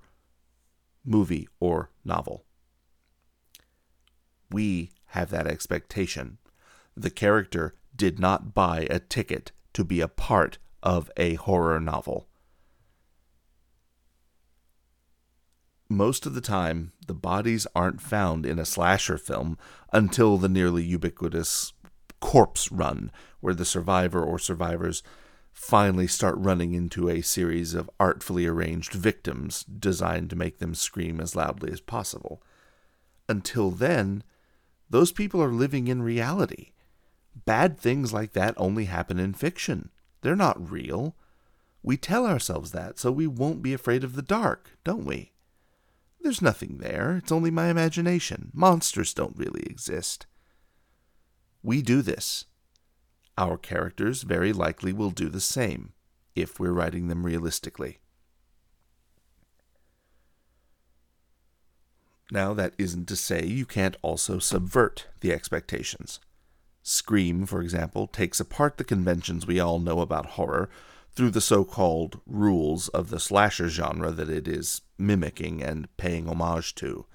movie 1.04 1.48
or 1.58 1.90
novel 2.04 2.44
we 4.52 4.90
have 5.06 5.30
that 5.30 5.46
expectation. 5.46 6.38
The 6.96 7.10
character 7.10 7.74
did 7.96 8.18
not 8.18 8.54
buy 8.54 8.86
a 8.90 8.98
ticket 8.98 9.52
to 9.72 9.84
be 9.84 10.00
a 10.00 10.08
part 10.08 10.58
of 10.82 11.10
a 11.16 11.34
horror 11.34 11.80
novel. 11.80 12.28
Most 15.92 16.24
of 16.24 16.32
the 16.32 16.40
time, 16.40 16.92
the 17.06 17.12
bodies 17.12 17.66
aren't 17.76 18.00
found 18.00 18.46
in 18.46 18.58
a 18.58 18.64
slasher 18.64 19.18
film 19.18 19.58
until 19.92 20.38
the 20.38 20.48
nearly 20.48 20.82
ubiquitous 20.82 21.74
corpse 22.18 22.72
run, 22.72 23.12
where 23.40 23.52
the 23.52 23.66
survivor 23.66 24.24
or 24.24 24.38
survivors 24.38 25.02
finally 25.52 26.06
start 26.06 26.34
running 26.38 26.72
into 26.72 27.10
a 27.10 27.20
series 27.20 27.74
of 27.74 27.90
artfully 28.00 28.46
arranged 28.46 28.94
victims 28.94 29.64
designed 29.64 30.30
to 30.30 30.36
make 30.36 30.60
them 30.60 30.74
scream 30.74 31.20
as 31.20 31.36
loudly 31.36 31.70
as 31.70 31.82
possible. 31.82 32.42
Until 33.28 33.70
then, 33.70 34.24
those 34.88 35.12
people 35.12 35.42
are 35.42 35.52
living 35.52 35.88
in 35.88 36.00
reality. 36.00 36.72
Bad 37.44 37.78
things 37.78 38.14
like 38.14 38.32
that 38.32 38.54
only 38.56 38.86
happen 38.86 39.18
in 39.18 39.34
fiction. 39.34 39.90
They're 40.22 40.34
not 40.34 40.70
real. 40.70 41.16
We 41.82 41.98
tell 41.98 42.24
ourselves 42.24 42.72
that 42.72 42.98
so 42.98 43.12
we 43.12 43.26
won't 43.26 43.60
be 43.60 43.74
afraid 43.74 44.04
of 44.04 44.16
the 44.16 44.22
dark, 44.22 44.70
don't 44.84 45.04
we? 45.04 45.31
There's 46.22 46.42
nothing 46.42 46.78
there. 46.78 47.16
It's 47.16 47.32
only 47.32 47.50
my 47.50 47.68
imagination. 47.68 48.50
Monsters 48.54 49.12
don't 49.12 49.36
really 49.36 49.62
exist. 49.64 50.26
We 51.62 51.82
do 51.82 52.00
this. 52.00 52.44
Our 53.36 53.58
characters 53.58 54.22
very 54.22 54.52
likely 54.52 54.92
will 54.92 55.10
do 55.10 55.28
the 55.28 55.40
same 55.40 55.92
if 56.36 56.60
we're 56.60 56.72
writing 56.72 57.08
them 57.08 57.26
realistically. 57.26 57.98
Now, 62.30 62.54
that 62.54 62.74
isn't 62.78 63.08
to 63.08 63.16
say 63.16 63.44
you 63.44 63.66
can't 63.66 63.96
also 64.00 64.38
subvert 64.38 65.08
the 65.20 65.32
expectations. 65.32 66.20
Scream, 66.82 67.46
for 67.46 67.60
example, 67.60 68.06
takes 68.06 68.40
apart 68.40 68.78
the 68.78 68.84
conventions 68.84 69.46
we 69.46 69.60
all 69.60 69.78
know 69.78 70.00
about 70.00 70.26
horror 70.26 70.70
through 71.14 71.30
the 71.30 71.40
so 71.40 71.64
called 71.64 72.20
rules 72.26 72.88
of 72.88 73.10
the 73.10 73.20
slasher 73.20 73.68
genre 73.68 74.10
that 74.10 74.30
it 74.30 74.48
is 74.48 74.80
mimicking 74.98 75.62
and 75.62 75.94
paying 75.96 76.28
homage 76.28 76.74
to. 76.76 77.06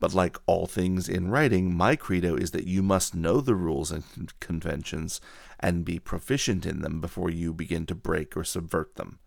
But 0.00 0.14
like 0.14 0.38
all 0.46 0.66
things 0.66 1.08
in 1.08 1.30
writing, 1.30 1.74
my 1.74 1.96
credo 1.96 2.34
is 2.36 2.50
that 2.52 2.66
you 2.66 2.82
must 2.82 3.14
know 3.14 3.40
the 3.40 3.54
rules 3.54 3.90
and 3.90 4.04
conventions 4.40 5.20
and 5.60 5.84
be 5.84 5.98
proficient 5.98 6.66
in 6.66 6.80
them 6.80 7.00
before 7.00 7.30
you 7.30 7.52
begin 7.52 7.86
to 7.86 7.94
break 7.94 8.36
or 8.36 8.44
subvert 8.44 8.96
them. 8.96 9.18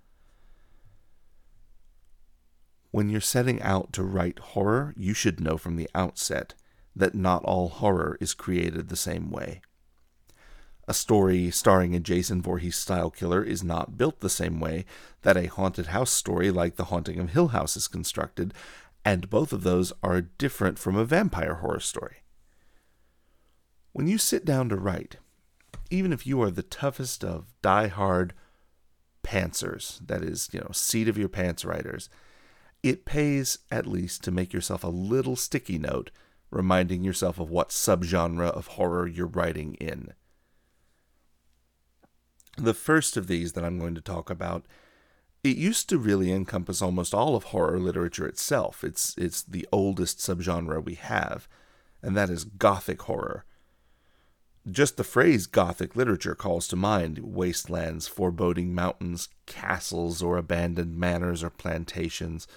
When 2.92 3.10
you're 3.10 3.22
setting 3.22 3.62
out 3.62 3.92
to 3.94 4.04
write 4.04 4.40
horror, 4.40 4.94
you 4.98 5.14
should 5.14 5.40
know 5.40 5.58
from 5.58 5.76
the 5.76 5.90
outset 5.94 6.54
that 6.96 7.14
not 7.14 7.44
all 7.44 7.68
horror 7.68 8.18
is 8.22 8.34
created 8.34 8.88
the 8.88 8.96
same 8.96 9.30
way. 9.30 9.62
A 10.88 10.94
story 10.94 11.50
starring 11.50 11.96
a 11.96 12.00
Jason 12.00 12.42
Voorhees 12.42 12.76
style 12.76 13.10
killer 13.10 13.44
is 13.44 13.64
not 13.64 13.98
built 13.98 14.20
the 14.20 14.30
same 14.30 14.60
way 14.60 14.86
that 15.24 15.38
a 15.38 15.48
haunted 15.48 15.88
house 15.88 16.12
story 16.12 16.52
like 16.52 16.76
The 16.76 16.86
Haunting 16.86 17.20
of 17.20 17.32
Hill 17.32 17.50
House 17.50 17.76
is 17.76 17.88
constructed, 17.88 18.54
and 19.04 19.30
both 19.30 19.52
of 19.52 19.64
those 19.64 19.92
are 20.04 20.22
different 20.22 20.78
from 20.78 20.96
a 20.96 21.06
vampire 21.06 21.56
horror 21.56 21.80
story. 21.80 22.18
When 23.94 24.08
you 24.08 24.18
sit 24.20 24.46
down 24.46 24.70
to 24.70 24.76
write, 24.76 25.18
even 25.90 26.14
if 26.14 26.28
you 26.28 26.42
are 26.42 26.52
the 26.52 26.64
toughest 26.64 27.24
of 27.24 27.54
die-hard 27.62 28.34
pantsers, 29.24 30.06
that 30.06 30.22
is, 30.22 30.50
you 30.52 30.60
know, 30.60 30.70
seat 30.72 31.08
of 31.08 31.18
your 31.18 31.30
pants 31.30 31.66
writers, 31.66 32.10
it 32.84 33.06
pays 33.06 33.58
at 33.72 33.88
least 33.88 34.24
to 34.24 34.32
make 34.32 34.54
yourself 34.54 34.84
a 34.84 34.90
little 34.90 35.36
sticky 35.36 35.80
note 35.80 36.12
reminding 36.52 37.04
yourself 37.04 37.40
of 37.40 37.50
what 37.50 37.70
subgenre 37.70 38.52
of 38.52 38.68
horror 38.68 39.08
you're 39.08 39.26
writing 39.26 39.74
in. 39.76 40.14
The 42.58 42.74
first 42.74 43.18
of 43.18 43.28
these 43.28 43.54
that 43.54 43.66
I'm 43.66 43.80
going 43.80 43.96
to 43.96 44.02
talk 44.02 44.30
about 44.30 44.66
it 45.44 45.58
used 45.58 45.90
to 45.90 46.00
really 46.00 46.32
encompass 46.32 46.82
almost 46.82 47.14
all 47.14 47.36
of 47.36 47.46
horror 47.46 47.80
literature 47.80 48.28
itself. 48.28 48.84
It's 48.84 49.14
it's 49.18 49.44
the 49.44 49.68
oldest 49.72 50.20
subgenre 50.20 50.84
we 50.84 50.96
have, 50.96 51.48
and 52.02 52.18
that 52.18 52.30
is 52.30 52.46
gothic 52.46 53.04
horror. 53.04 53.46
Just 54.70 54.98
the 54.98 55.04
phrase 55.04 55.46
gothic 55.46 55.96
literature 55.96 56.34
calls 56.34 56.68
to 56.70 56.76
mind 56.76 57.20
wastelands, 57.20 58.08
foreboding 58.08 58.74
mountains, 58.74 59.30
castles 59.46 60.24
or 60.24 60.38
abandoned 60.38 60.98
manors 60.98 61.44
or 61.44 61.52
plantations, 61.52 62.48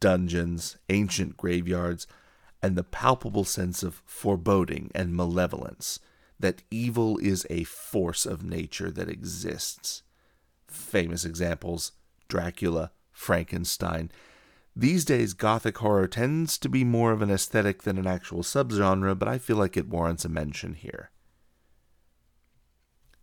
dungeons, 0.00 0.76
ancient 0.88 1.36
graveyards, 1.36 2.08
and 2.60 2.74
the 2.74 2.82
palpable 2.82 3.44
sense 3.44 3.84
of 3.84 4.02
foreboding 4.04 4.90
and 4.94 5.14
malevolence 5.14 6.00
that 6.38 6.62
evil 6.70 7.18
is 7.18 7.46
a 7.48 7.64
force 7.64 8.26
of 8.26 8.44
nature 8.44 8.90
that 8.90 9.08
exists 9.08 10.02
famous 10.74 11.24
examples 11.24 11.92
Dracula, 12.28 12.90
Frankenstein. 13.12 14.10
These 14.74 15.04
days, 15.04 15.34
Gothic 15.34 15.78
horror 15.78 16.08
tends 16.08 16.58
to 16.58 16.68
be 16.68 16.82
more 16.82 17.12
of 17.12 17.22
an 17.22 17.30
aesthetic 17.30 17.82
than 17.82 17.96
an 17.96 18.06
actual 18.06 18.42
subgenre, 18.42 19.16
but 19.16 19.28
I 19.28 19.38
feel 19.38 19.56
like 19.56 19.76
it 19.76 19.88
warrants 19.88 20.24
a 20.24 20.28
mention 20.28 20.74
here. 20.74 21.10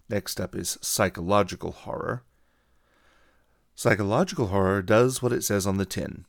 Next 0.08 0.40
up 0.40 0.56
is 0.56 0.78
psychological 0.82 1.72
horror. 1.72 2.24
Psychological 3.76 4.48
horror 4.48 4.82
does 4.82 5.22
what 5.22 5.34
it 5.34 5.44
says 5.44 5.68
on 5.68 5.78
the 5.78 5.86
tin. 5.86 6.26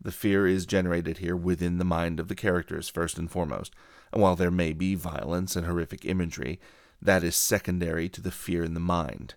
The 0.00 0.12
fear 0.12 0.46
is 0.46 0.66
generated 0.66 1.18
here 1.18 1.36
within 1.36 1.78
the 1.78 1.84
mind 1.84 2.20
of 2.20 2.28
the 2.28 2.34
characters, 2.34 2.88
first 2.88 3.18
and 3.18 3.30
foremost, 3.30 3.74
and 4.12 4.22
while 4.22 4.36
there 4.36 4.50
may 4.50 4.72
be 4.72 4.94
violence 4.94 5.56
and 5.56 5.66
horrific 5.66 6.04
imagery, 6.04 6.60
that 7.00 7.24
is 7.24 7.36
secondary 7.36 8.08
to 8.10 8.20
the 8.20 8.30
fear 8.30 8.64
in 8.64 8.74
the 8.74 8.80
mind. 8.80 9.34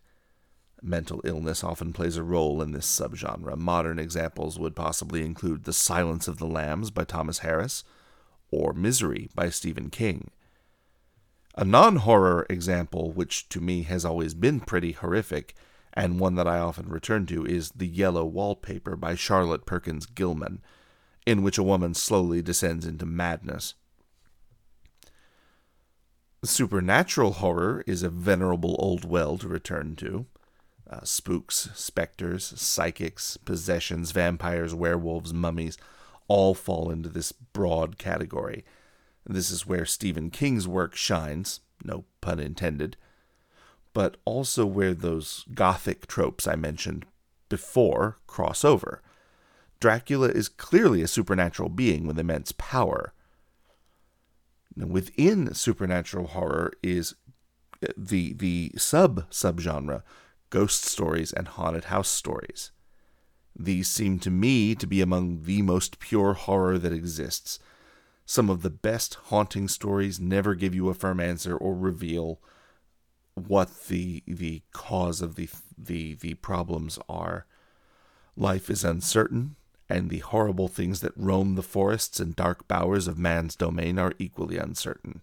Mental 0.81 1.21
illness 1.25 1.63
often 1.63 1.91
plays 1.91 2.15
a 2.15 2.23
role 2.23 2.61
in 2.61 2.71
this 2.71 2.85
subgenre. 2.85 3.57
Modern 3.57 3.99
examples 3.99 4.57
would 4.57 4.75
possibly 4.75 5.25
include 5.25 5.63
The 5.63 5.73
Silence 5.73 6.27
of 6.27 6.37
the 6.37 6.47
Lambs 6.47 6.89
by 6.89 7.03
Thomas 7.03 7.39
Harris 7.39 7.83
or 8.51 8.73
Misery 8.73 9.29
by 9.35 9.49
Stephen 9.49 9.89
King. 9.89 10.29
A 11.55 11.65
non 11.65 11.97
horror 11.97 12.45
example, 12.49 13.11
which 13.11 13.49
to 13.49 13.59
me 13.59 13.83
has 13.83 14.05
always 14.05 14.33
been 14.33 14.61
pretty 14.61 14.93
horrific, 14.93 15.55
and 15.93 16.19
one 16.19 16.36
that 16.36 16.47
I 16.47 16.60
often 16.60 16.89
return 16.89 17.25
to, 17.28 17.45
is 17.45 17.71
The 17.71 17.88
Yellow 17.88 18.25
Wallpaper 18.25 18.95
by 18.95 19.15
Charlotte 19.15 19.65
Perkins 19.65 20.06
Gilman, 20.06 20.62
in 21.25 21.41
which 21.41 21.58
a 21.58 21.63
woman 21.63 21.93
slowly 21.93 22.41
descends 22.41 22.86
into 22.86 23.06
madness. 23.06 23.75
Supernatural 26.43 27.34
horror 27.34 27.84
is 27.86 28.02
a 28.02 28.10
venerable 28.10 28.75
old 28.80 29.04
well 29.04 29.38
to 29.38 29.47
return 29.47 29.95
to 29.97 30.25
uh, 30.89 31.02
spooks, 31.04 31.69
specters, 31.75 32.54
psychics, 32.60 33.38
possessions, 33.38 34.12
vampires, 34.12 34.73
werewolves, 34.73 35.34
mummies 35.34 35.78
all 36.28 36.54
fall 36.54 36.89
into 36.89 37.10
this 37.10 37.32
broad 37.32 37.97
category. 37.97 38.65
This 39.25 39.52
is 39.52 39.67
where 39.67 39.86
Stephen 39.86 40.32
King's 40.32 40.67
work 40.67 40.95
shines, 40.95 41.60
no 41.84 42.06
pun 42.21 42.39
intended, 42.39 42.97
but 43.93 44.17
also 44.25 44.65
where 44.65 44.93
those 44.93 45.45
gothic 45.54 46.08
tropes 46.08 46.47
I 46.47 46.56
mentioned 46.56 47.06
before 47.49 48.19
cross 48.28 48.63
over. 48.63 49.02
Dracula 49.80 50.28
is 50.28 50.49
clearly 50.49 51.02
a 51.02 51.08
supernatural 51.08 51.69
being 51.69 52.06
with 52.06 52.19
immense 52.19 52.52
power. 52.52 53.13
Now, 54.75 54.88
within 54.88 55.54
supernatural 55.54 56.28
horror 56.28 56.73
is 56.84 57.15
uh, 57.84 57.88
the 57.97 58.34
the 58.34 58.73
sub 58.78 59.30
subgenre 59.32 60.04
ghost 60.49 60.86
stories, 60.86 61.32
and 61.32 61.47
haunted 61.47 61.86
house 61.86 62.10
stories. 62.10 62.71
These 63.58 63.88
seem 63.88 64.19
to 64.19 64.32
me 64.32 64.75
to 64.75 64.88
be 64.88 65.02
among 65.02 65.43
the 65.43 65.62
most 65.62 65.99
pure 65.99 66.34
horror 66.34 66.78
that 66.78 66.93
exists. 66.93 67.60
Some 68.25 68.49
of 68.49 68.62
the 68.62 68.69
best 68.69 69.15
haunting 69.25 69.67
stories 69.67 70.19
never 70.19 70.56
give 70.56 70.75
you 70.75 70.89
a 70.89 70.93
firm 70.93 71.19
answer 71.19 71.56
or 71.56 71.75
reveal 71.75 72.39
what 73.47 73.88
the 73.88 74.23
the 74.28 74.62
cause 74.71 75.21
of 75.21 75.36
the 75.36 75.49
the 75.78 76.15
the 76.15 76.36
problems 76.36 76.99
are. 77.08 77.45
Life 78.36 78.69
is 78.69 78.84
uncertain, 78.84 79.56
and 79.89 80.10
the 80.10 80.19
horrible 80.19 80.67
things 80.67 81.02
that 81.02 81.17
roam 81.17 81.56
the 81.56 81.63
forests 81.63 82.19
and 82.19 82.36
dark 82.36 82.67
bowers 82.67 83.08
of 83.08 83.17
man's 83.17 83.56
domain 83.56 83.97
are 83.99 84.13
equally 84.19 84.58
uncertain. 84.58 85.21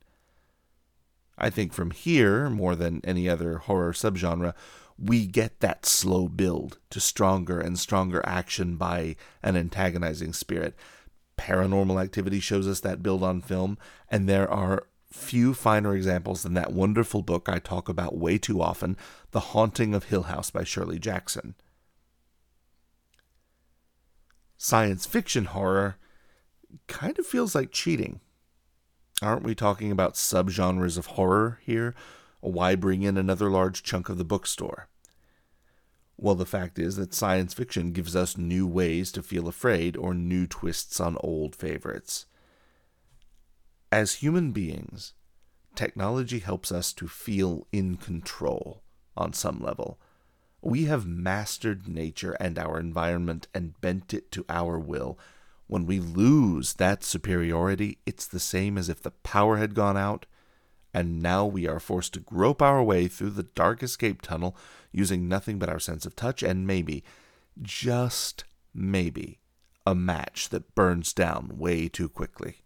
I 1.39 1.51
think 1.51 1.73
from 1.73 1.91
here, 1.91 2.49
more 2.49 2.75
than 2.75 3.01
any 3.05 3.29
other 3.29 3.59
horror 3.59 3.93
subgenre, 3.93 4.55
we 4.99 5.27
get 5.27 5.61
that 5.61 5.85
slow 5.85 6.29
build 6.29 6.79
to 6.91 7.01
stronger 7.01 7.61
and 7.61 7.79
stronger 7.79 8.23
action 8.25 8.77
by 8.77 9.17
an 9.43 9.57
antagonizing 9.57 10.33
spirit. 10.33 10.75
Paranormal 11.37 12.03
activity 12.03 12.41
shows 12.41 12.67
us 12.67 12.81
that 12.81 13.03
build 13.03 13.23
on 13.23 13.43
film, 13.43 13.77
and 14.11 14.27
there 14.27 14.51
are 14.51 14.87
few 15.17 15.55
finer 15.55 15.95
examples 15.95 16.43
than 16.43 16.55
that 16.55 16.73
wonderful 16.73 17.23
book 17.23 17.49
I 17.49 17.59
talk 17.59 17.89
about 17.89 18.17
way 18.17 18.39
too 18.39 18.61
often, 18.61 18.97
The 19.33 19.41
Haunting 19.41 19.95
of 19.95 20.05
Hill 20.05 20.25
House 20.25 20.51
by 20.51 20.63
Shirley 20.63 20.99
Jackson. 20.99 21.55
Science 24.57 25.07
fiction 25.07 25.47
horror 25.47 25.97
kind 26.87 27.19
of 27.19 27.27
feels 27.27 27.55
like 27.55 27.73
cheating. 27.73 28.21
Aren't 29.23 29.43
we 29.45 29.55
talking 29.55 29.91
about 29.91 30.15
subgenres 30.15 30.99
of 30.99 31.07
horror 31.07 31.59
here? 31.63 31.95
Why 32.41 32.75
bring 32.75 33.03
in 33.03 33.17
another 33.17 33.51
large 33.51 33.83
chunk 33.83 34.09
of 34.09 34.19
the 34.19 34.25
bookstore? 34.25 34.89
Well, 36.19 36.35
the 36.35 36.47
fact 36.47 36.79
is 36.79 36.97
that 36.97 37.15
science 37.15 37.53
fiction 37.53 37.93
gives 37.93 38.17
us 38.17 38.39
new 38.39 38.67
ways 38.67 39.13
to 39.13 39.23
feel 39.23 39.49
afraid 39.49 39.97
or 39.97 40.15
new 40.15 40.47
twists 40.47 41.01
on 41.01 41.17
old 41.21 41.55
favorites. 41.55 42.27
As 43.93 44.15
human 44.15 44.53
beings, 44.53 45.15
technology 45.75 46.41
helps 46.41 46.73
us 46.73 46.93
to 46.95 47.07
feel 47.07 47.67
in 47.73 47.97
control 47.97 48.83
on 49.17 49.33
some 49.33 49.61
level. 49.61 49.99
We 50.61 50.85
have 50.85 51.07
mastered 51.07 51.87
nature 51.87 52.37
and 52.41 52.59
our 52.59 52.81
environment 52.81 53.47
and 53.55 53.81
bent 53.81 54.13
it 54.13 54.33
to 54.33 54.45
our 54.49 54.79
will. 54.79 55.19
When 55.69 55.87
we 55.87 56.01
lose 56.01 56.75
that 56.75 57.05
superiority, 57.05 57.99
it's 58.07 58.27
the 58.27 58.41
same 58.41 58.77
as 58.77 58.89
if 58.89 59.03
the 59.03 59.11
power 59.13 59.59
had 59.59 59.75
gone 59.75 59.97
out 59.97 60.27
and 60.97 61.21
now 61.21 61.45
we 61.45 61.69
are 61.69 61.79
forced 61.79 62.15
to 62.15 62.21
grope 62.21 62.63
our 62.63 62.83
way 62.83 63.07
through 63.07 63.29
the 63.29 63.43
dark 63.43 63.83
escape 63.83 64.23
tunnel 64.23 64.57
using 64.93 65.29
nothing 65.29 65.59
but 65.59 65.69
our 65.69 65.79
sense 65.79 66.07
of 66.07 66.17
touch 66.17 66.43
and 66.43 66.67
maybe, 66.67 67.05
just 67.61 68.45
maybe, 68.73 69.39
a 69.87 69.95
match 69.95 70.49
that 70.49 70.75
burns 70.75 71.13
down 71.13 71.51
way 71.59 71.87
too 71.87 72.09
quickly. 72.09 72.63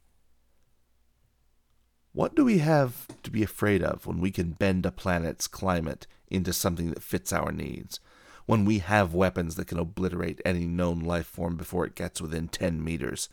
What 2.12 2.34
do 2.34 2.44
we 2.44 2.58
have 2.58 3.06
to 3.22 3.30
be 3.30 3.42
afraid 3.42 3.82
of 3.82 4.06
when 4.06 4.20
we 4.20 4.30
can 4.30 4.52
bend 4.52 4.84
a 4.84 4.90
planet's 4.90 5.46
climate 5.46 6.06
into 6.28 6.52
something 6.52 6.90
that 6.90 7.02
fits 7.02 7.32
our 7.32 7.52
needs? 7.52 8.00
When 8.46 8.64
we 8.64 8.78
have 8.78 9.14
weapons 9.14 9.54
that 9.54 9.68
can 9.68 9.78
obliterate 9.78 10.40
any 10.44 10.66
known 10.66 11.00
life 11.00 11.26
form 11.26 11.56
before 11.56 11.86
it 11.86 11.94
gets 11.94 12.20
within 12.20 12.48
10 12.48 12.82
meters? 12.82 13.28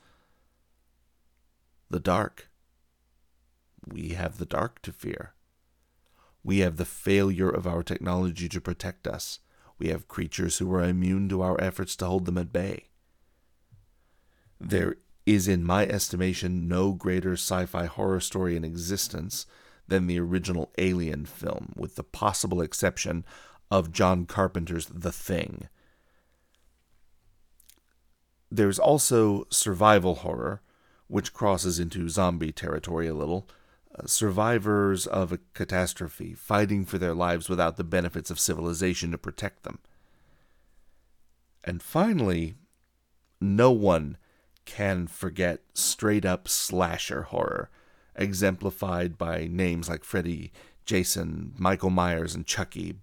The 1.90 2.00
dark 2.00 2.50
we 3.86 4.10
have 4.10 4.38
the 4.38 4.46
dark 4.46 4.82
to 4.84 4.92
fear. 4.92 5.34
We 6.44 6.60
have 6.60 6.78
the 6.78 6.86
failure 6.86 7.50
of 7.50 7.68
our 7.68 7.84
technology 7.84 8.50
to 8.50 8.62
protect 8.62 9.08
us. 9.08 9.40
We 9.80 9.90
have 9.90 10.08
creatures 10.08 10.58
who 10.58 10.74
are 10.74 10.84
immune 10.84 11.30
to 11.30 11.42
our 11.42 11.60
efforts 11.62 11.96
to 11.98 12.06
hold 12.06 12.26
them 12.26 12.38
at 12.38 12.54
bay. 12.54 12.88
There 14.60 14.96
is, 15.28 15.48
in 15.48 15.62
my 15.62 15.86
estimation, 15.86 16.70
no 16.70 16.94
greater 16.94 17.34
sci 17.34 17.66
fi 17.66 17.86
horror 17.86 18.22
story 18.22 18.56
in 18.56 18.64
existence 18.64 19.46
than 19.86 20.08
the 20.08 20.20
original 20.20 20.72
Alien 20.78 21.26
film, 21.26 21.74
with 21.76 21.96
the 21.96 22.04
possible 22.04 22.62
exception 22.62 23.26
of 23.70 23.92
John 23.92 24.26
Carpenter's 24.26 24.86
The 24.86 25.12
Thing. 25.12 25.68
There's 28.50 28.80
also 28.80 29.46
survival 29.50 30.16
horror, 30.16 30.62
which 31.08 31.34
crosses 31.34 31.78
into 31.78 32.08
zombie 32.08 32.54
territory 32.54 33.08
a 33.08 33.14
little. 33.14 33.50
Uh, 33.94 34.06
survivors 34.06 35.08
of 35.08 35.34
a 35.34 35.40
catastrophe 35.54 36.34
fighting 36.34 36.86
for 36.86 36.98
their 36.98 37.14
lives 37.14 37.50
without 37.50 37.76
the 37.76 37.84
benefits 37.84 38.32
of 38.32 38.40
civilization 38.40 39.12
to 39.12 39.18
protect 39.18 39.64
them. 39.64 39.80
And 41.66 41.84
finally, 41.84 42.56
no 43.42 43.72
one 43.72 44.18
can 44.68 45.08
forget 45.08 45.62
straight 45.74 46.26
up 46.26 46.48
slasher 46.48 47.24
horror, 47.24 47.72
exemplified 48.16 49.18
by 49.18 49.48
names 49.50 49.90
like 49.90 50.04
Freddy, 50.04 50.52
Jason, 50.86 51.54
Michael 51.58 51.90
Myers, 51.90 52.36
and 52.36 52.46
Chucky. 52.46 52.98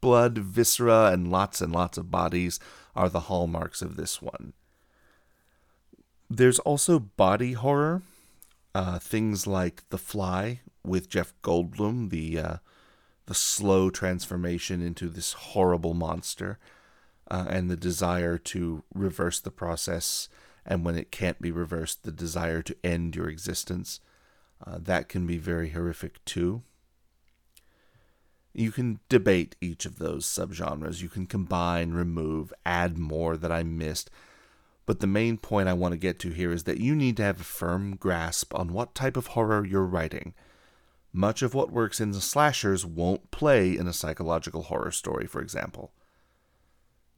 Blood, 0.00 0.38
viscera, 0.38 1.10
and 1.12 1.30
lots 1.30 1.60
and 1.60 1.72
lots 1.72 1.96
of 1.96 2.10
bodies 2.10 2.58
are 2.96 3.08
the 3.08 3.20
hallmarks 3.20 3.82
of 3.82 3.96
this 3.96 4.20
one. 4.20 4.54
There's 6.28 6.58
also 6.60 6.98
body 6.98 7.52
horror, 7.52 8.02
uh, 8.74 8.98
things 8.98 9.46
like 9.46 9.88
The 9.90 9.98
Fly 9.98 10.60
with 10.84 11.08
Jeff 11.08 11.34
Goldblum, 11.42 12.10
the 12.10 12.38
uh, 12.38 12.56
the 13.26 13.34
slow 13.34 13.90
transformation 13.90 14.80
into 14.80 15.08
this 15.08 15.32
horrible 15.32 15.94
monster, 15.94 16.58
uh, 17.30 17.46
and 17.48 17.70
the 17.70 17.76
desire 17.76 18.38
to 18.38 18.84
reverse 18.94 19.40
the 19.40 19.50
process, 19.50 20.28
and 20.66 20.84
when 20.84 20.96
it 20.96 21.12
can't 21.12 21.40
be 21.40 21.52
reversed, 21.52 22.02
the 22.02 22.12
desire 22.12 22.60
to 22.62 22.76
end 22.82 23.14
your 23.14 23.28
existence. 23.28 24.00
Uh, 24.66 24.78
that 24.80 25.08
can 25.08 25.26
be 25.26 25.38
very 25.38 25.70
horrific 25.70 26.24
too. 26.24 26.62
You 28.52 28.72
can 28.72 29.00
debate 29.08 29.54
each 29.60 29.84
of 29.84 29.98
those 29.98 30.26
subgenres. 30.26 31.02
You 31.02 31.08
can 31.08 31.26
combine, 31.26 31.92
remove, 31.92 32.52
add 32.64 32.98
more 32.98 33.36
that 33.36 33.52
I 33.52 33.62
missed. 33.62 34.10
But 34.86 35.00
the 35.00 35.06
main 35.06 35.36
point 35.36 35.68
I 35.68 35.74
want 35.74 35.92
to 35.92 35.98
get 35.98 36.18
to 36.20 36.30
here 36.30 36.52
is 36.52 36.64
that 36.64 36.80
you 36.80 36.94
need 36.94 37.16
to 37.18 37.22
have 37.22 37.40
a 37.40 37.44
firm 37.44 37.96
grasp 37.96 38.54
on 38.54 38.72
what 38.72 38.94
type 38.94 39.16
of 39.16 39.28
horror 39.28 39.64
you're 39.64 39.84
writing. 39.84 40.32
Much 41.12 41.42
of 41.42 41.54
what 41.54 41.72
works 41.72 42.00
in 42.00 42.12
the 42.12 42.20
slashers 42.20 42.86
won't 42.86 43.30
play 43.30 43.76
in 43.76 43.86
a 43.86 43.92
psychological 43.92 44.64
horror 44.64 44.90
story, 44.90 45.26
for 45.26 45.40
example. 45.40 45.92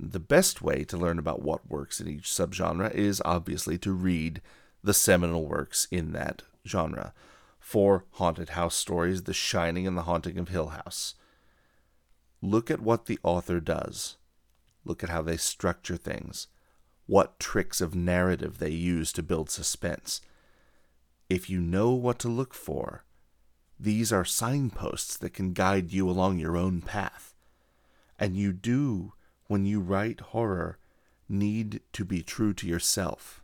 The 0.01 0.21
best 0.21 0.63
way 0.63 0.85
to 0.85 0.97
learn 0.97 1.19
about 1.19 1.43
what 1.43 1.69
works 1.71 2.01
in 2.01 2.09
each 2.09 2.25
subgenre 2.25 2.95
is 2.95 3.21
obviously 3.25 3.79
to 3.79 3.93
read 3.93 4.41
the 4.83 4.95
seminal 4.95 5.47
works 5.47 5.89
in 5.91 6.13
that 6.13 6.43
genre. 6.67 7.13
For 7.59 8.05
haunted 8.13 8.51
house 8.51 8.77
stories, 8.77 9.25
The 9.25 9.35
Shining 9.35 9.87
and 9.87 9.97
The 9.97 10.03
Haunting 10.03 10.39
of 10.39 10.49
Hill 10.49 10.69
House. 10.69 11.15
Look 12.41 12.71
at 12.71 12.81
what 12.81 13.07
the 13.07 13.19
author 13.23 13.59
does. 13.59 14.17
Look 14.85 15.03
at 15.03 15.11
how 15.11 15.23
they 15.23 15.37
structure 15.37 15.97
things 15.97 16.47
what 17.09 17.41
tricks 17.41 17.81
of 17.81 17.95
narrative 17.95 18.59
they 18.59 18.69
use 18.69 19.13
to 19.15 19.23
build 19.23 19.49
suspense. 19.49 20.21
If 21.31 21.49
you 21.49 21.59
know 21.59 21.93
what 21.93 22.19
to 22.21 22.29
look 22.29 22.53
for, 22.53 23.03
these 23.81 24.13
are 24.13 24.27
signposts 24.27 25.17
that 25.17 25.33
can 25.33 25.55
guide 25.55 25.91
you 25.91 26.09
along 26.09 26.39
your 26.39 26.55
own 26.55 26.83
path. 26.83 27.35
And 28.19 28.37
you 28.37 28.53
do, 28.53 29.15
when 29.49 29.65
you 29.65 29.81
write 29.81 30.21
horror, 30.21 30.79
need 31.29 31.81
to 31.93 32.05
be 32.05 32.23
true 32.23 32.55
to 32.55 32.67
yourself. 32.67 33.43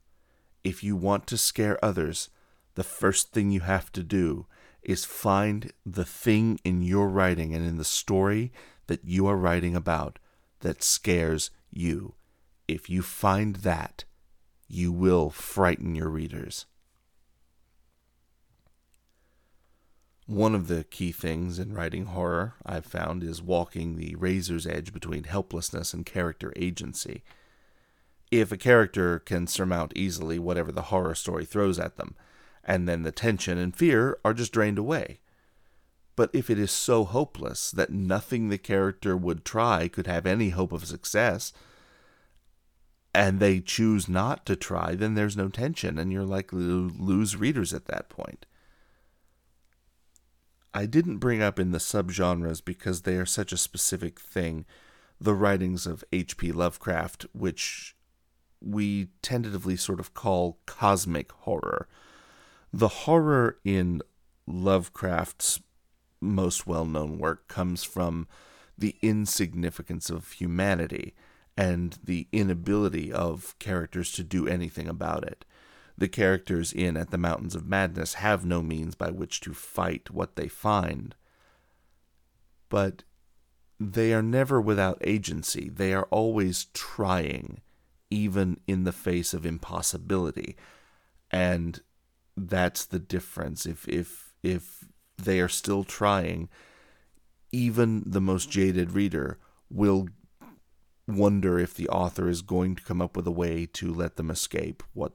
If 0.62 0.84
you 0.84 0.96
want 0.96 1.26
to 1.26 1.36
scare 1.36 1.84
others, 1.84 2.30
the 2.76 2.84
first 2.84 3.32
thing 3.32 3.50
you 3.50 3.60
have 3.60 3.92
to 3.92 4.02
do 4.02 4.46
is 4.82 5.04
find 5.04 5.72
the 5.84 6.04
thing 6.04 6.58
in 6.64 6.82
your 6.82 7.08
writing 7.08 7.54
and 7.54 7.66
in 7.66 7.76
the 7.76 7.84
story 7.84 8.52
that 8.86 9.04
you 9.04 9.26
are 9.26 9.36
writing 9.36 9.74
about 9.74 10.18
that 10.60 10.82
scares 10.82 11.50
you 11.70 12.14
if 12.66 12.88
you 12.88 13.02
find 13.02 13.56
that, 13.56 14.04
you 14.68 14.90
will 14.90 15.30
frighten 15.30 15.94
your 15.94 16.08
readers. 16.08 16.66
One 20.26 20.54
of 20.54 20.68
the 20.68 20.84
key 20.84 21.12
things 21.12 21.58
in 21.58 21.74
writing 21.74 22.06
horror 22.06 22.54
I've 22.64 22.86
found 22.86 23.22
is 23.22 23.42
walking 23.42 23.96
the 23.96 24.14
razor's 24.16 24.66
edge 24.66 24.90
between 24.90 25.24
helplessness 25.24 25.92
and 25.92 26.06
character 26.06 26.50
agency. 26.56 27.22
If 28.30 28.50
a 28.50 28.56
character 28.56 29.18
can 29.18 29.46
surmount 29.46 29.92
easily 29.94 30.38
whatever 30.38 30.72
the 30.72 30.82
horror 30.82 31.14
story 31.14 31.44
throws 31.44 31.78
at 31.78 31.96
them, 31.96 32.16
and 32.64 32.88
then 32.88 33.02
the 33.02 33.12
tension 33.12 33.58
and 33.58 33.76
fear 33.76 34.18
are 34.24 34.32
just 34.32 34.52
drained 34.52 34.78
away. 34.78 35.20
But 36.16 36.30
if 36.32 36.48
it 36.48 36.58
is 36.58 36.70
so 36.70 37.04
hopeless 37.04 37.70
that 37.72 37.92
nothing 37.92 38.48
the 38.48 38.56
character 38.56 39.18
would 39.18 39.44
try 39.44 39.88
could 39.88 40.06
have 40.06 40.24
any 40.24 40.50
hope 40.50 40.72
of 40.72 40.86
success, 40.86 41.52
and 43.14 43.40
they 43.40 43.60
choose 43.60 44.08
not 44.08 44.46
to 44.46 44.56
try, 44.56 44.94
then 44.94 45.14
there's 45.14 45.36
no 45.36 45.48
tension, 45.48 45.98
and 45.98 46.10
you're 46.10 46.24
likely 46.24 46.64
to 46.64 46.90
lose 46.98 47.36
readers 47.36 47.74
at 47.74 47.84
that 47.86 48.08
point. 48.08 48.46
I 50.74 50.86
didn't 50.86 51.18
bring 51.18 51.40
up 51.40 51.60
in 51.60 51.70
the 51.70 51.78
subgenres 51.78 52.62
because 52.62 53.02
they 53.02 53.16
are 53.16 53.26
such 53.26 53.52
a 53.52 53.56
specific 53.56 54.18
thing 54.20 54.66
the 55.20 55.34
writings 55.34 55.86
of 55.86 56.02
H.P. 56.12 56.50
Lovecraft, 56.50 57.26
which 57.32 57.94
we 58.60 59.08
tentatively 59.22 59.76
sort 59.76 60.00
of 60.00 60.12
call 60.12 60.58
cosmic 60.66 61.30
horror. 61.30 61.88
The 62.72 62.88
horror 62.88 63.58
in 63.64 64.02
Lovecraft's 64.48 65.60
most 66.20 66.66
well 66.66 66.84
known 66.84 67.18
work 67.18 67.46
comes 67.46 67.84
from 67.84 68.26
the 68.76 68.96
insignificance 69.00 70.10
of 70.10 70.32
humanity 70.32 71.14
and 71.56 71.96
the 72.02 72.26
inability 72.32 73.12
of 73.12 73.54
characters 73.60 74.10
to 74.12 74.24
do 74.24 74.48
anything 74.48 74.88
about 74.88 75.24
it. 75.24 75.44
The 75.96 76.08
characters 76.08 76.72
in 76.72 76.96
At 76.96 77.10
the 77.10 77.18
Mountains 77.18 77.54
of 77.54 77.66
Madness 77.66 78.14
have 78.14 78.44
no 78.44 78.62
means 78.62 78.94
by 78.94 79.10
which 79.10 79.40
to 79.40 79.54
fight 79.54 80.10
what 80.10 80.36
they 80.36 80.48
find. 80.48 81.14
But 82.68 83.04
they 83.78 84.12
are 84.12 84.22
never 84.22 84.60
without 84.60 84.98
agency. 85.02 85.68
They 85.68 85.92
are 85.94 86.08
always 86.10 86.66
trying, 86.74 87.60
even 88.10 88.60
in 88.66 88.84
the 88.84 88.92
face 88.92 89.34
of 89.34 89.46
impossibility. 89.46 90.56
And 91.30 91.80
that's 92.36 92.84
the 92.84 92.98
difference. 92.98 93.66
If 93.66 93.86
if 93.88 94.32
if 94.42 94.84
they 95.16 95.40
are 95.40 95.48
still 95.48 95.84
trying, 95.84 96.48
even 97.52 98.02
the 98.04 98.20
most 98.20 98.50
jaded 98.50 98.92
reader 98.92 99.38
will 99.70 100.08
wonder 101.06 101.58
if 101.58 101.74
the 101.74 101.88
author 101.88 102.28
is 102.28 102.42
going 102.42 102.74
to 102.74 102.82
come 102.82 103.00
up 103.00 103.16
with 103.16 103.26
a 103.26 103.32
way 103.32 103.66
to 103.66 103.92
let 103.92 104.16
them 104.16 104.30
escape 104.30 104.82
what 104.92 105.12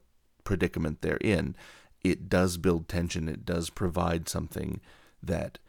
predicament 0.50 1.04
they're 1.04 1.18
in. 1.18 1.56
It 2.04 2.28
does 2.28 2.58
build 2.58 2.90
tension, 2.90 3.30
it 3.30 3.46
does 3.46 3.70
provide 3.70 4.28
something 4.28 4.82
that 5.22 5.60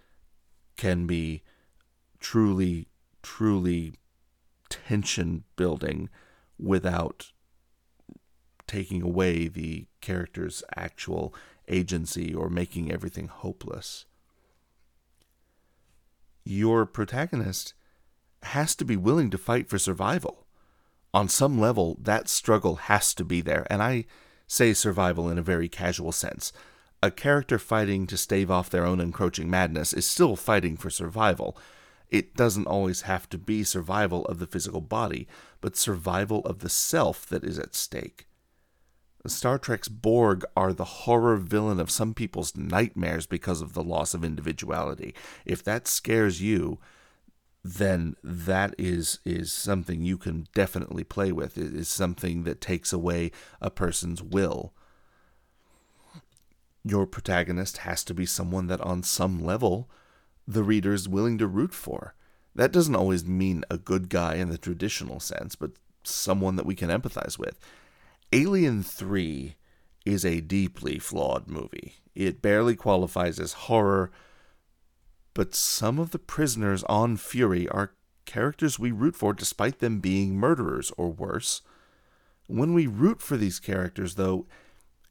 can 0.79 1.07
be 1.07 1.43
truly, 2.19 2.89
truly 3.23 3.97
tension 4.71 5.45
building 5.57 6.09
without 6.59 7.31
taking 8.67 9.03
away 9.03 9.49
the 9.49 9.87
character's 10.01 10.63
actual 10.75 11.35
agency 11.69 12.35
or 12.35 12.49
making 12.49 12.91
everything 12.91 13.29
hopeless. 13.29 14.07
Your 16.43 16.87
protagonist 16.87 17.75
has 18.45 18.75
to 18.77 18.87
be 18.87 18.97
willing 18.97 19.29
to 19.29 19.37
fight 19.37 19.69
for 19.69 19.79
survival. 19.79 20.47
On 21.13 21.29
some 21.29 21.61
level, 21.61 21.99
that 22.01 22.31
struggle 22.31 22.77
has 22.77 23.13
to 23.13 23.25
be 23.27 23.43
there, 23.43 23.67
and 23.69 23.83
I 23.83 24.07
say 24.51 24.75
survival 24.75 25.31
in 25.31 25.39
a 25.39 25.43
very 25.43 25.69
casual 25.69 26.11
sense. 26.11 26.53
A 27.05 27.11
character 27.11 27.57
fighting 27.57 28.05
to 28.09 28.17
stave 28.17 28.51
off 28.51 28.69
their 28.69 28.85
own 28.85 29.01
encroaching 29.01 29.49
madness 29.49 29.93
is 29.93 30.05
still 30.05 30.35
fighting 30.35 30.77
for 30.77 30.91
survival. 30.91 31.57
It 32.09 32.35
doesn't 32.35 32.67
always 32.67 33.03
have 33.03 33.29
to 33.29 33.39
be 33.39 33.63
survival 33.63 34.27
of 34.27 34.41
the 34.41 34.49
physical 34.49 34.81
body, 34.81 35.29
but 35.61 35.77
survival 35.77 36.41
of 36.41 36.59
the 36.59 36.69
self 36.69 37.27
that 37.27 37.45
is 37.45 37.61
at 37.61 37.77
stake. 37.77 38.27
Star 39.25 39.57
Trek's 39.57 39.89
Borg 39.89 40.45
are 40.57 40.73
the 40.73 40.85
horror 40.85 41.37
villain 41.37 41.79
of 41.79 41.89
some 41.89 42.13
people's 42.13 42.57
nightmares 42.57 43.27
because 43.27 43.63
of 43.63 43.75
the 43.75 43.85
loss 43.85 44.15
of 44.15 44.25
individuality. 44.25 45.15
If 45.45 45.63
that 45.63 45.87
scares 45.87 46.43
you, 46.43 46.81
then 47.63 48.17
that 48.25 48.75
is 48.79 49.19
is 49.25 49.53
something 49.53 50.03
you 50.03 50.17
can 50.17 50.47
definitely 50.55 51.05
play 51.05 51.31
with. 51.33 51.59
It 51.59 51.75
is 51.75 51.89
something 51.89 52.45
that 52.45 52.61
takes 52.61 52.93
away 52.93 53.31
a 53.61 53.71
person's 53.71 54.23
will. 54.23 54.73
Your 56.85 57.07
protagonist 57.07 57.79
has 57.79 58.03
to 58.05 58.15
be 58.15 58.25
someone 58.25 58.67
that 58.69 58.81
on 58.81 59.03
some 59.03 59.45
level 59.45 59.91
the 60.49 60.65
reader 60.65 60.93
is 60.93 61.09
willing 61.09 61.39
to 61.39 61.47
root 61.47 61.75
for. 61.75 62.15
That 62.55 62.73
doesn't 62.73 62.97
always 62.97 63.25
mean 63.25 63.65
a 63.71 63.79
good 63.79 64.09
guy 64.09 64.35
in 64.35 64.49
the 64.49 64.59
traditional 64.59 65.21
sense, 65.21 65.55
but 65.55 65.73
someone 66.03 66.57
that 66.57 66.67
we 66.67 66.75
can 66.75 66.91
empathize 66.91 67.39
with. 67.39 67.59
Alien 68.33 68.83
3 68.83 69.55
is 70.05 70.25
a 70.25 70.41
deeply 70.41 70.99
flawed 70.99 71.47
movie. 71.47 71.97
It 72.15 72.43
barely 72.43 72.75
qualifies 72.75 73.39
as 73.39 73.53
horror, 73.53 74.11
but 75.35 75.55
some 75.55 75.99
of 75.99 76.11
the 76.11 76.19
prisoners 76.19 76.83
on 76.85 77.17
Fury 77.17 77.69
are 77.69 77.95
characters 78.27 78.79
we 78.79 78.93
root 78.93 79.17
for 79.17 79.33
despite 79.33 79.79
them 79.79 80.01
being 80.01 80.37
murderers 80.37 80.93
or 80.97 81.11
worse. 81.11 81.63
When 82.47 82.75
we 82.75 82.87
root 82.87 83.21
for 83.21 83.37
these 83.37 83.61
characters, 83.61 84.17
though, 84.17 84.47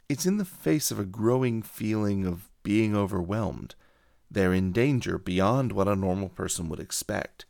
it's 0.08 0.26
in 0.26 0.38
the 0.38 0.46
face 0.46 0.92
of 0.92 1.00
a 1.00 1.06
growing 1.06 1.62
feeling 1.62 2.26
of 2.26 2.50
being 2.64 2.96
overwhelmed. 2.96 3.76
They're 4.32 4.54
in 4.54 4.72
danger 4.72 5.18
beyond 5.18 5.72
what 5.72 5.88
a 5.88 5.96
normal 5.96 6.30
person 6.30 6.70
would 6.70 6.80
expect. 6.80 7.46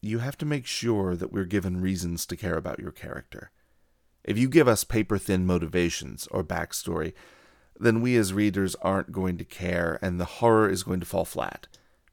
You 0.00 0.18
have 0.18 0.38
to 0.38 0.46
make 0.46 0.66
sure 0.66 1.16
that 1.16 1.32
we're 1.32 1.44
given 1.44 1.80
reasons 1.80 2.26
to 2.26 2.36
care 2.36 2.56
about 2.56 2.78
your 2.78 2.92
character. 2.92 3.50
If 4.24 4.38
you 4.38 4.48
give 4.48 4.68
us 4.68 4.84
paper 4.84 5.18
thin 5.18 5.46
motivations 5.46 6.28
or 6.30 6.44
backstory, 6.44 7.14
then 7.78 8.00
we 8.00 8.16
as 8.16 8.32
readers 8.32 8.74
aren't 8.82 9.12
going 9.12 9.38
to 9.38 9.44
care 9.44 9.98
and 10.02 10.20
the 10.20 10.24
horror 10.24 10.68
is 10.68 10.82
going 10.82 11.00
to 11.00 11.06
fall 11.06 11.24
flat 11.24 11.66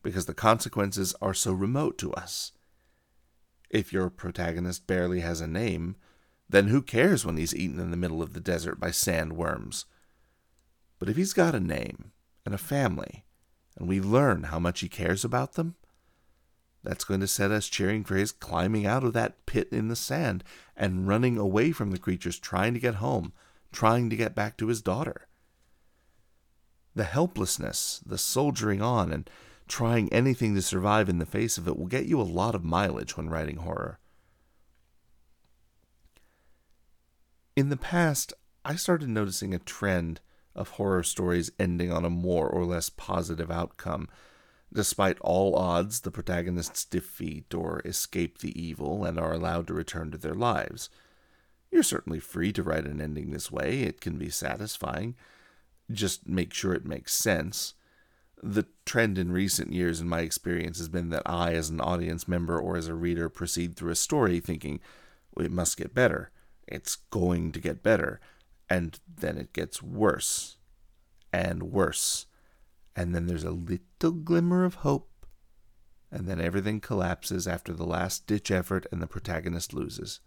because 0.04 0.26
the 0.28 0.34
consequences 0.34 1.16
are 1.22 1.34
so 1.34 1.52
remote 1.52 1.98
to 1.98 2.14
us. 2.14 2.52
If 3.70 3.92
your 3.92 4.10
protagonist 4.10 4.86
barely 4.86 5.22
has 5.22 5.42
a 5.42 5.48
name, 5.48 5.96
then 6.48 6.68
who 6.68 6.82
cares 6.82 7.26
when 7.26 7.38
he's 7.38 7.56
eaten 7.56 7.80
in 7.80 7.92
the 7.92 7.98
middle 7.98 8.22
of 8.22 8.34
the 8.34 8.40
desert 8.40 8.80
by 8.80 8.90
sandworms? 8.90 9.86
But 11.00 11.10
if 11.10 11.18
he's 11.18 11.34
got 11.34 11.56
a 11.56 11.60
name 11.60 12.12
and 12.46 12.54
a 12.54 12.60
family, 12.60 13.26
and 13.76 13.88
we 13.88 14.00
learn 14.00 14.44
how 14.44 14.60
much 14.60 14.82
he 14.82 14.88
cares 14.88 15.26
about 15.26 15.54
them, 15.54 15.76
that's 16.84 17.04
going 17.04 17.20
to 17.22 17.28
set 17.28 17.50
us 17.50 17.68
cheering 17.68 18.04
for 18.04 18.16
his 18.16 18.32
climbing 18.32 18.86
out 18.86 19.04
of 19.04 19.14
that 19.14 19.46
pit 19.48 19.68
in 19.72 19.88
the 19.88 19.96
sand 19.96 20.44
and 20.78 21.08
running 21.08 21.38
away 21.38 21.72
from 21.72 21.90
the 21.90 21.98
creatures, 21.98 22.38
trying 22.38 22.76
to 22.76 22.80
get 22.80 22.96
home, 22.96 23.34
trying 23.72 24.10
to 24.12 24.16
get 24.16 24.36
back 24.36 24.56
to 24.58 24.68
his 24.68 24.84
daughter. 24.84 25.28
The 26.96 27.04
helplessness, 27.04 28.02
the 28.06 28.18
soldiering 28.18 28.82
on, 28.82 29.12
and 29.12 29.30
trying 29.68 30.12
anything 30.14 30.56
to 30.56 30.62
survive 30.62 31.10
in 31.10 31.20
the 31.20 31.26
face 31.26 31.58
of 31.58 31.68
it 31.68 31.78
will 31.78 31.88
get 31.88 32.06
you 32.06 32.22
a 32.22 32.24
lot 32.24 32.56
of 32.56 32.64
mileage 32.64 33.18
when 33.18 33.30
writing 33.30 33.58
horror. 33.58 34.00
In 37.56 37.70
the 37.70 37.78
past, 37.78 38.34
I 38.64 38.76
started 38.76 39.10
noticing 39.10 39.54
a 39.54 39.60
trend 39.60 40.22
of 40.56 40.72
horror 40.72 41.04
stories 41.04 41.52
ending 41.60 41.92
on 41.92 42.06
a 42.06 42.10
more 42.10 42.48
or 42.50 42.66
less 42.66 42.90
positive 42.90 43.52
outcome 43.52 44.08
Despite 44.76 45.18
all 45.22 45.56
odds, 45.56 46.02
the 46.02 46.12
protagonists 46.12 46.84
defeat 46.84 47.54
or 47.54 47.82
escape 47.86 48.40
the 48.40 48.62
evil 48.62 49.06
and 49.06 49.18
are 49.18 49.32
allowed 49.32 49.68
to 49.68 49.74
return 49.74 50.12
to 50.12 50.18
their 50.18 50.36
lives. 50.36 50.90
You're 51.72 51.82
certainly 51.82 52.20
free 52.20 52.52
to 52.52 52.62
write 52.62 52.86
an 52.86 53.00
ending 53.00 53.32
this 53.32 53.50
way, 53.50 53.84
it 53.84 54.02
can 54.02 54.18
be 54.18 54.30
satisfying. 54.30 55.16
Just 55.92 56.28
make 56.28 56.54
sure 56.54 56.74
it 56.74 56.86
makes 56.86 57.14
sense. 57.14 57.74
The 58.42 58.66
trend 58.86 59.18
in 59.18 59.32
recent 59.32 59.74
years, 59.74 60.02
in 60.02 60.10
my 60.10 60.22
experience, 60.22 60.78
has 60.78 60.90
been 60.90 61.10
that 61.10 61.24
I, 61.26 61.54
as 61.54 61.70
an 61.70 61.80
audience 61.80 62.28
member 62.28 62.60
or 62.60 62.78
as 62.78 62.88
a 62.88 62.96
reader, 62.96 63.30
proceed 63.30 63.76
through 63.76 63.92
a 63.92 63.96
story 63.96 64.40
thinking, 64.40 64.80
it 65.40 65.52
must 65.52 65.78
get 65.78 65.94
better. 65.94 66.32
It's 66.68 66.96
going 66.96 67.52
to 67.54 67.60
get 67.60 67.84
better. 67.84 68.20
And 68.70 69.00
then 69.18 69.38
it 69.38 69.54
gets 69.54 69.82
worse 69.82 70.58
and 71.32 71.64
worse 71.64 72.26
and 72.96 73.14
then 73.14 73.28
there's 73.28 73.44
a 73.44 73.52
little 73.52 74.12
glimmer 74.12 74.64
of 74.64 74.76
hope, 74.76 75.10
and 76.12 76.28
then 76.28 76.40
everything 76.40 76.80
collapses 76.80 77.48
after 77.48 77.74
the 77.74 77.86
last 77.86 78.26
ditch 78.26 78.50
effort 78.50 78.86
and 78.92 79.02
the 79.02 79.08
protagonist 79.08 79.74
loses. 79.74 80.22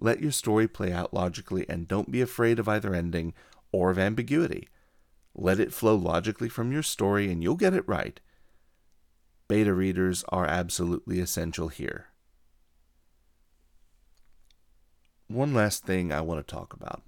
Let 0.00 0.20
your 0.20 0.32
story 0.32 0.66
play 0.66 0.92
out 0.92 1.14
logically 1.14 1.64
and 1.68 1.86
don't 1.88 2.10
be 2.10 2.20
afraid 2.20 2.58
of 2.58 2.68
either 2.68 2.94
ending 2.94 3.34
or 3.72 3.90
of 3.90 3.98
ambiguity. 3.98 4.68
Let 5.34 5.60
it 5.60 5.72
flow 5.72 5.94
logically 5.94 6.48
from 6.48 6.72
your 6.72 6.82
story 6.82 7.30
and 7.30 7.42
you'll 7.42 7.56
get 7.56 7.74
it 7.74 7.86
right. 7.86 8.20
Beta 9.48 9.72
readers 9.72 10.24
are 10.30 10.46
absolutely 10.46 11.20
essential 11.20 11.68
here. 11.68 12.06
One 15.28 15.54
last 15.54 15.84
thing 15.84 16.12
I 16.12 16.20
want 16.20 16.46
to 16.46 16.54
talk 16.54 16.72
about. 16.72 17.02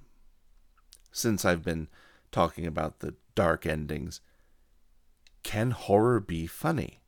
Since 1.10 1.44
I've 1.44 1.64
been 1.64 1.88
talking 2.30 2.66
about 2.66 3.00
the 3.00 3.14
dark 3.34 3.66
endings. 3.66 4.20
Can 5.42 5.70
horror 5.70 6.20
be 6.20 6.46
funny? 6.46 6.98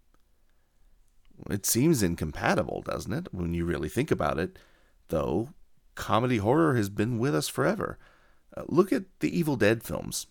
It 1.49 1.67
seems 1.67 2.03
incompatible, 2.03 2.83
doesn't 2.83 3.13
it, 3.13 3.29
when 3.33 3.55
you 3.55 3.65
really 3.65 3.89
think 3.89 4.11
about 4.11 4.39
it? 4.39 4.59
Though, 5.09 5.51
comedy 5.95 6.37
horror 6.39 6.77
has 6.77 6.89
been 6.89 7.19
with 7.19 7.35
us 7.35 7.49
forever. 7.49 7.99
Uh, 8.57 8.63
look 8.67 8.93
at 8.93 9.05
the 9.21 9.37
Evil 9.37 9.57
Dead 9.57 9.83
films. 9.83 10.27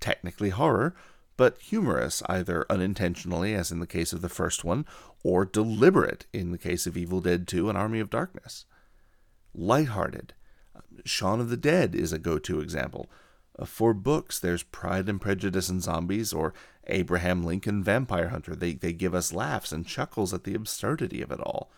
Technically 0.00 0.50
horror, 0.50 0.94
but 1.36 1.60
humorous, 1.60 2.22
either 2.26 2.64
unintentionally, 2.70 3.54
as 3.54 3.70
in 3.70 3.80
the 3.80 3.86
case 3.86 4.12
of 4.12 4.22
the 4.22 4.28
first 4.28 4.64
one, 4.64 4.86
or 5.22 5.44
deliberate, 5.44 6.26
in 6.32 6.52
the 6.52 6.58
case 6.58 6.86
of 6.86 6.96
Evil 6.96 7.20
Dead 7.20 7.46
2 7.46 7.68
and 7.68 7.76
Army 7.76 8.00
of 8.00 8.10
Darkness. 8.10 8.64
Lighthearted. 9.54 10.34
Uh, 10.74 10.80
Shaun 11.04 11.40
of 11.40 11.50
the 11.50 11.56
Dead 11.56 11.94
is 11.94 12.12
a 12.12 12.18
go 12.18 12.38
to 12.38 12.60
example. 12.60 13.10
Uh, 13.58 13.64
for 13.64 13.92
books, 13.92 14.38
there's 14.38 14.62
Pride 14.62 15.08
and 15.08 15.20
Prejudice 15.20 15.68
and 15.68 15.82
Zombies 15.82 16.32
or 16.32 16.54
Abraham 16.86 17.44
Lincoln 17.44 17.82
Vampire 17.82 18.28
Hunter. 18.28 18.54
They, 18.54 18.74
they 18.74 18.92
give 18.92 19.14
us 19.14 19.32
laughs 19.32 19.72
and 19.72 19.86
chuckles 19.86 20.32
at 20.32 20.44
the 20.44 20.54
absurdity 20.54 21.22
of 21.22 21.30
it 21.30 21.40
all. 21.40 21.70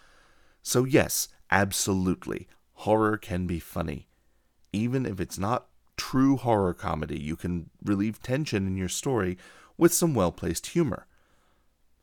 So, 0.62 0.84
yes, 0.84 1.28
absolutely, 1.50 2.48
horror 2.74 3.16
can 3.16 3.46
be 3.46 3.58
funny. 3.58 4.08
Even 4.72 5.06
if 5.06 5.18
it's 5.18 5.38
not 5.38 5.68
true 5.98 6.36
horror 6.36 6.72
comedy, 6.72 7.18
you 7.18 7.36
can 7.36 7.68
relieve 7.84 8.22
tension 8.22 8.66
in 8.66 8.76
your 8.76 8.88
story 8.88 9.36
with 9.76 9.92
some 9.92 10.14
well 10.14 10.32
placed 10.32 10.68
humor. 10.68 11.06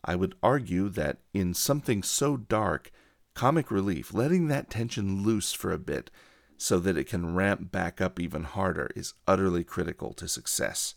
I 0.03 0.15
would 0.15 0.35
argue 0.43 0.89
that 0.89 1.17
in 1.33 1.55
something 1.55 2.03
so 2.03 2.37
dark, 2.37 2.91
comic 3.33 3.71
relief, 3.71 4.13
letting 4.13 4.47
that 4.47 4.69
tension 4.69 5.23
loose 5.23 5.51
for 5.51 5.71
a 5.71 5.79
bit, 5.79 6.11
so 6.57 6.79
that 6.79 6.97
it 6.97 7.07
can 7.07 7.35
ramp 7.35 7.71
back 7.71 7.99
up 7.99 8.19
even 8.19 8.43
harder 8.43 8.91
is 8.95 9.13
utterly 9.27 9.63
critical 9.63 10.13
to 10.13 10.27
success. 10.27 10.95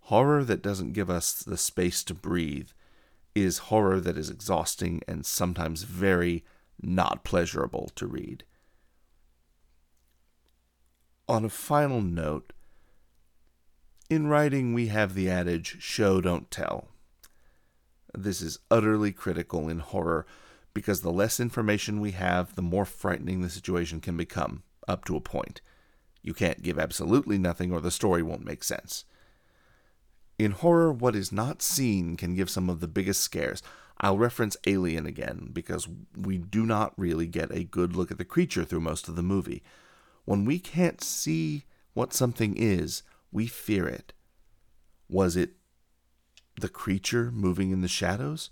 Horror 0.00 0.44
that 0.44 0.62
doesn't 0.62 0.92
give 0.92 1.08
us 1.08 1.32
the 1.32 1.56
space 1.56 2.04
to 2.04 2.14
breathe 2.14 2.68
is 3.34 3.58
horror 3.58 4.00
that 4.00 4.18
is 4.18 4.30
exhausting 4.30 5.00
and 5.08 5.24
sometimes 5.24 5.82
very 5.82 6.44
not 6.80 7.24
pleasurable 7.24 7.90
to 7.96 8.06
read. 8.06 8.44
On 11.26 11.44
a 11.44 11.48
final 11.48 12.02
note, 12.02 12.52
in 14.10 14.26
writing 14.26 14.74
we 14.74 14.88
have 14.88 15.14
the 15.14 15.30
adage 15.30 15.76
show 15.80 16.20
don't 16.20 16.50
tell. 16.50 16.88
This 18.12 18.42
is 18.42 18.58
utterly 18.70 19.10
critical 19.10 19.68
in 19.70 19.78
horror 19.78 20.26
because 20.74 21.00
the 21.00 21.12
less 21.12 21.40
information 21.40 22.00
we 22.00 22.10
have, 22.10 22.54
the 22.56 22.62
more 22.62 22.84
frightening 22.84 23.40
the 23.40 23.48
situation 23.48 24.00
can 24.00 24.18
become, 24.18 24.64
up 24.86 25.06
to 25.06 25.16
a 25.16 25.20
point. 25.20 25.62
You 26.22 26.34
can't 26.34 26.62
give 26.62 26.78
absolutely 26.78 27.38
nothing 27.38 27.72
or 27.72 27.80
the 27.80 27.90
story 27.90 28.22
won't 28.22 28.44
make 28.44 28.62
sense. 28.62 29.04
In 30.38 30.50
horror, 30.50 30.92
what 30.92 31.16
is 31.16 31.32
not 31.32 31.62
seen 31.62 32.16
can 32.16 32.34
give 32.34 32.50
some 32.50 32.68
of 32.68 32.80
the 32.80 32.88
biggest 32.88 33.22
scares. 33.22 33.62
I'll 33.98 34.18
reference 34.18 34.56
Alien 34.66 35.06
again 35.06 35.50
because 35.52 35.88
we 36.14 36.36
do 36.36 36.66
not 36.66 36.92
really 36.98 37.28
get 37.28 37.50
a 37.50 37.64
good 37.64 37.96
look 37.96 38.10
at 38.10 38.18
the 38.18 38.24
creature 38.24 38.64
through 38.64 38.80
most 38.80 39.08
of 39.08 39.16
the 39.16 39.22
movie. 39.22 39.62
When 40.24 40.44
we 40.44 40.58
can't 40.58 41.02
see 41.02 41.64
what 41.92 42.12
something 42.12 42.56
is, 42.56 43.02
we 43.30 43.46
fear 43.46 43.86
it. 43.86 44.12
Was 45.08 45.36
it 45.36 45.50
the 46.60 46.68
creature 46.68 47.30
moving 47.30 47.70
in 47.70 47.80
the 47.80 47.88
shadows? 47.88 48.50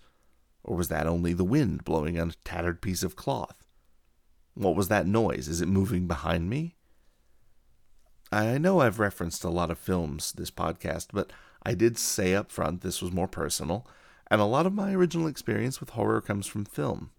Or 0.65 0.77
was 0.77 0.89
that 0.89 1.07
only 1.07 1.33
the 1.33 1.45
wind 1.45 1.85
blowing 1.85 2.19
on 2.19 2.31
a 2.31 2.45
tattered 2.45 2.81
piece 2.83 3.03
of 3.03 3.17
cloth? 3.17 3.65
What 4.55 4.77
was 4.77 4.89
that 4.89 5.07
noise? 5.07 5.49
Is 5.49 5.61
it 5.61 5.69
moving 5.69 6.07
behind 6.07 6.49
me? 6.49 6.77
I 8.31 8.59
know 8.59 8.81
I've 8.81 8.99
referenced 8.99 9.45
a 9.45 9.51
lot 9.51 9.71
of 9.71 9.79
films 9.79 10.33
this 10.33 10.51
podcast, 10.51 11.09
but 11.13 11.33
I 11.65 11.75
did 11.75 11.99
say 11.99 12.35
up 12.35 12.51
front 12.51 12.81
this 12.81 13.03
was 13.03 13.13
more 13.13 13.29
personal, 13.29 13.87
and 14.31 14.41
a 14.41 14.47
lot 14.47 14.67
of 14.67 14.73
my 14.73 14.93
original 14.93 15.27
experience 15.27 15.81
with 15.81 15.91
horror 15.91 16.21
comes 16.21 16.47
from 16.47 16.65
film. 16.65 17.11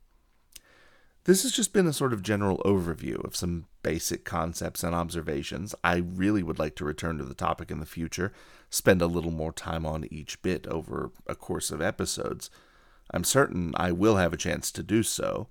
This 1.26 1.44
has 1.44 1.54
just 1.54 1.72
been 1.72 1.88
a 1.88 1.94
sort 1.94 2.12
of 2.12 2.22
general 2.22 2.58
overview 2.66 3.24
of 3.24 3.36
some 3.36 3.68
basic 3.82 4.26
concepts 4.26 4.84
and 4.84 4.94
observations. 4.94 5.74
I 5.82 5.98
really 5.98 6.44
would 6.44 6.60
like 6.60 6.76
to 6.76 6.86
return 6.86 7.18
to 7.18 7.24
the 7.24 7.34
topic 7.34 7.72
in 7.72 7.80
the 7.80 7.86
future, 7.86 8.34
spend 8.70 9.02
a 9.02 9.08
little 9.08 9.32
more 9.32 9.54
time 9.54 9.86
on 9.86 10.06
each 10.12 10.42
bit 10.42 10.68
over 10.68 11.12
a 11.26 11.36
course 11.36 11.72
of 11.72 11.82
episodes. 11.82 12.50
I'm 13.12 13.24
certain 13.24 13.74
I 13.78 13.94
will 13.94 14.18
have 14.18 14.34
a 14.34 14.38
chance 14.38 14.70
to 14.72 14.84
do 14.84 15.02
so. 15.02 15.48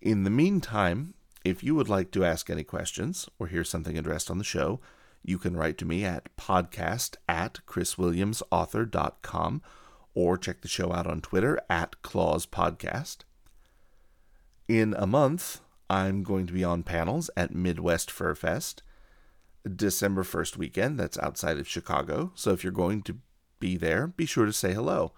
In 0.00 0.24
the 0.24 0.30
meantime, 0.30 1.14
if 1.44 1.62
you 1.62 1.76
would 1.76 1.88
like 1.88 2.10
to 2.12 2.24
ask 2.24 2.50
any 2.50 2.64
questions 2.64 3.28
or 3.38 3.46
hear 3.46 3.62
something 3.62 3.96
addressed 3.96 4.32
on 4.32 4.38
the 4.38 4.44
show, 4.44 4.80
you 5.22 5.38
can 5.38 5.56
write 5.56 5.78
to 5.78 5.84
me 5.84 6.04
at 6.04 6.36
podcast 6.36 7.16
at 7.28 7.60
chriswilliamsauthor.com 7.68 9.62
or 10.14 10.36
check 10.36 10.60
the 10.60 10.68
show 10.68 10.92
out 10.92 11.06
on 11.06 11.20
Twitter 11.20 11.60
at 11.70 12.02
Claws 12.02 12.46
Podcast. 12.46 13.18
In 14.68 14.94
a 14.96 15.06
month, 15.06 15.60
I'm 15.90 16.22
going 16.22 16.46
to 16.46 16.52
be 16.52 16.62
on 16.62 16.84
panels 16.84 17.30
at 17.36 17.54
Midwest 17.54 18.10
Fur 18.10 18.34
Fest, 18.34 18.82
December 19.68 20.22
1st 20.22 20.56
weekend. 20.56 20.98
That's 20.98 21.18
outside 21.18 21.58
of 21.58 21.68
Chicago. 21.68 22.32
So 22.34 22.52
if 22.52 22.62
you're 22.62 22.72
going 22.72 23.02
to 23.02 23.18
be 23.58 23.76
there, 23.76 24.06
be 24.06 24.24
sure 24.24 24.46
to 24.46 24.52
say 24.52 24.72
hello. 24.72 25.12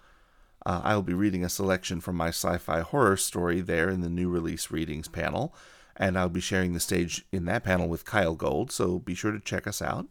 Uh, 0.65 0.81
I'll 0.83 1.03
be 1.03 1.13
reading 1.13 1.45
a 1.45 1.49
selection 1.49 2.01
from 2.01 2.15
my 2.15 2.29
sci 2.29 2.57
fi 2.57 2.81
horror 2.81 3.17
story 3.17 3.61
there 3.61 3.89
in 3.89 4.01
the 4.01 4.09
new 4.09 4.29
release 4.29 4.71
readings 4.71 5.07
panel, 5.07 5.53
and 5.95 6.17
I'll 6.17 6.27
be 6.27 6.41
sharing 6.41 6.73
the 6.73 6.79
stage 6.79 7.23
in 7.31 7.45
that 7.45 7.63
panel 7.63 7.87
with 7.87 8.05
Kyell 8.05 8.35
Gold, 8.35 8.71
so 8.71 8.97
be 8.97 9.13
sure 9.13 9.31
to 9.31 9.39
check 9.39 9.67
us 9.67 9.81
out. 9.81 10.07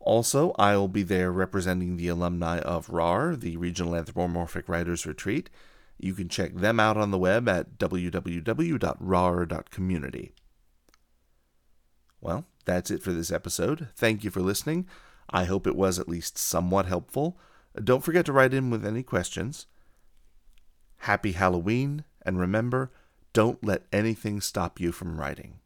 Also, 0.00 0.52
I'll 0.58 0.88
be 0.88 1.04
there 1.04 1.30
representing 1.30 1.96
the 1.96 2.08
alumni 2.08 2.58
of 2.58 2.88
RAR, 2.88 3.36
the 3.36 3.56
Regional 3.56 3.94
Anthropomorphic 3.94 4.68
Writers 4.68 5.06
Retreat. 5.06 5.48
You 5.98 6.14
can 6.14 6.28
check 6.28 6.54
them 6.54 6.78
out 6.80 6.96
on 6.96 7.10
the 7.10 7.18
web 7.18 7.48
at 7.48 7.78
www.rar.community. 7.78 10.34
Well, 12.20 12.44
that's 12.64 12.90
it 12.90 13.02
for 13.02 13.12
this 13.12 13.32
episode. 13.32 13.88
Thank 13.96 14.24
you 14.24 14.30
for 14.30 14.40
listening. 14.40 14.86
I 15.30 15.44
hope 15.44 15.66
it 15.66 15.76
was 15.76 15.98
at 15.98 16.08
least 16.08 16.38
somewhat 16.38 16.86
helpful. 16.86 17.38
Don't 17.82 18.04
forget 18.04 18.26
to 18.26 18.32
write 18.32 18.54
in 18.54 18.70
with 18.70 18.86
any 18.86 19.02
questions. 19.02 19.66
Happy 20.98 21.32
Halloween, 21.32 22.04
and 22.24 22.38
remember, 22.38 22.92
don't 23.32 23.64
let 23.64 23.86
anything 23.92 24.40
stop 24.40 24.78
you 24.78 24.92
from 24.92 25.18
writing. 25.18 25.58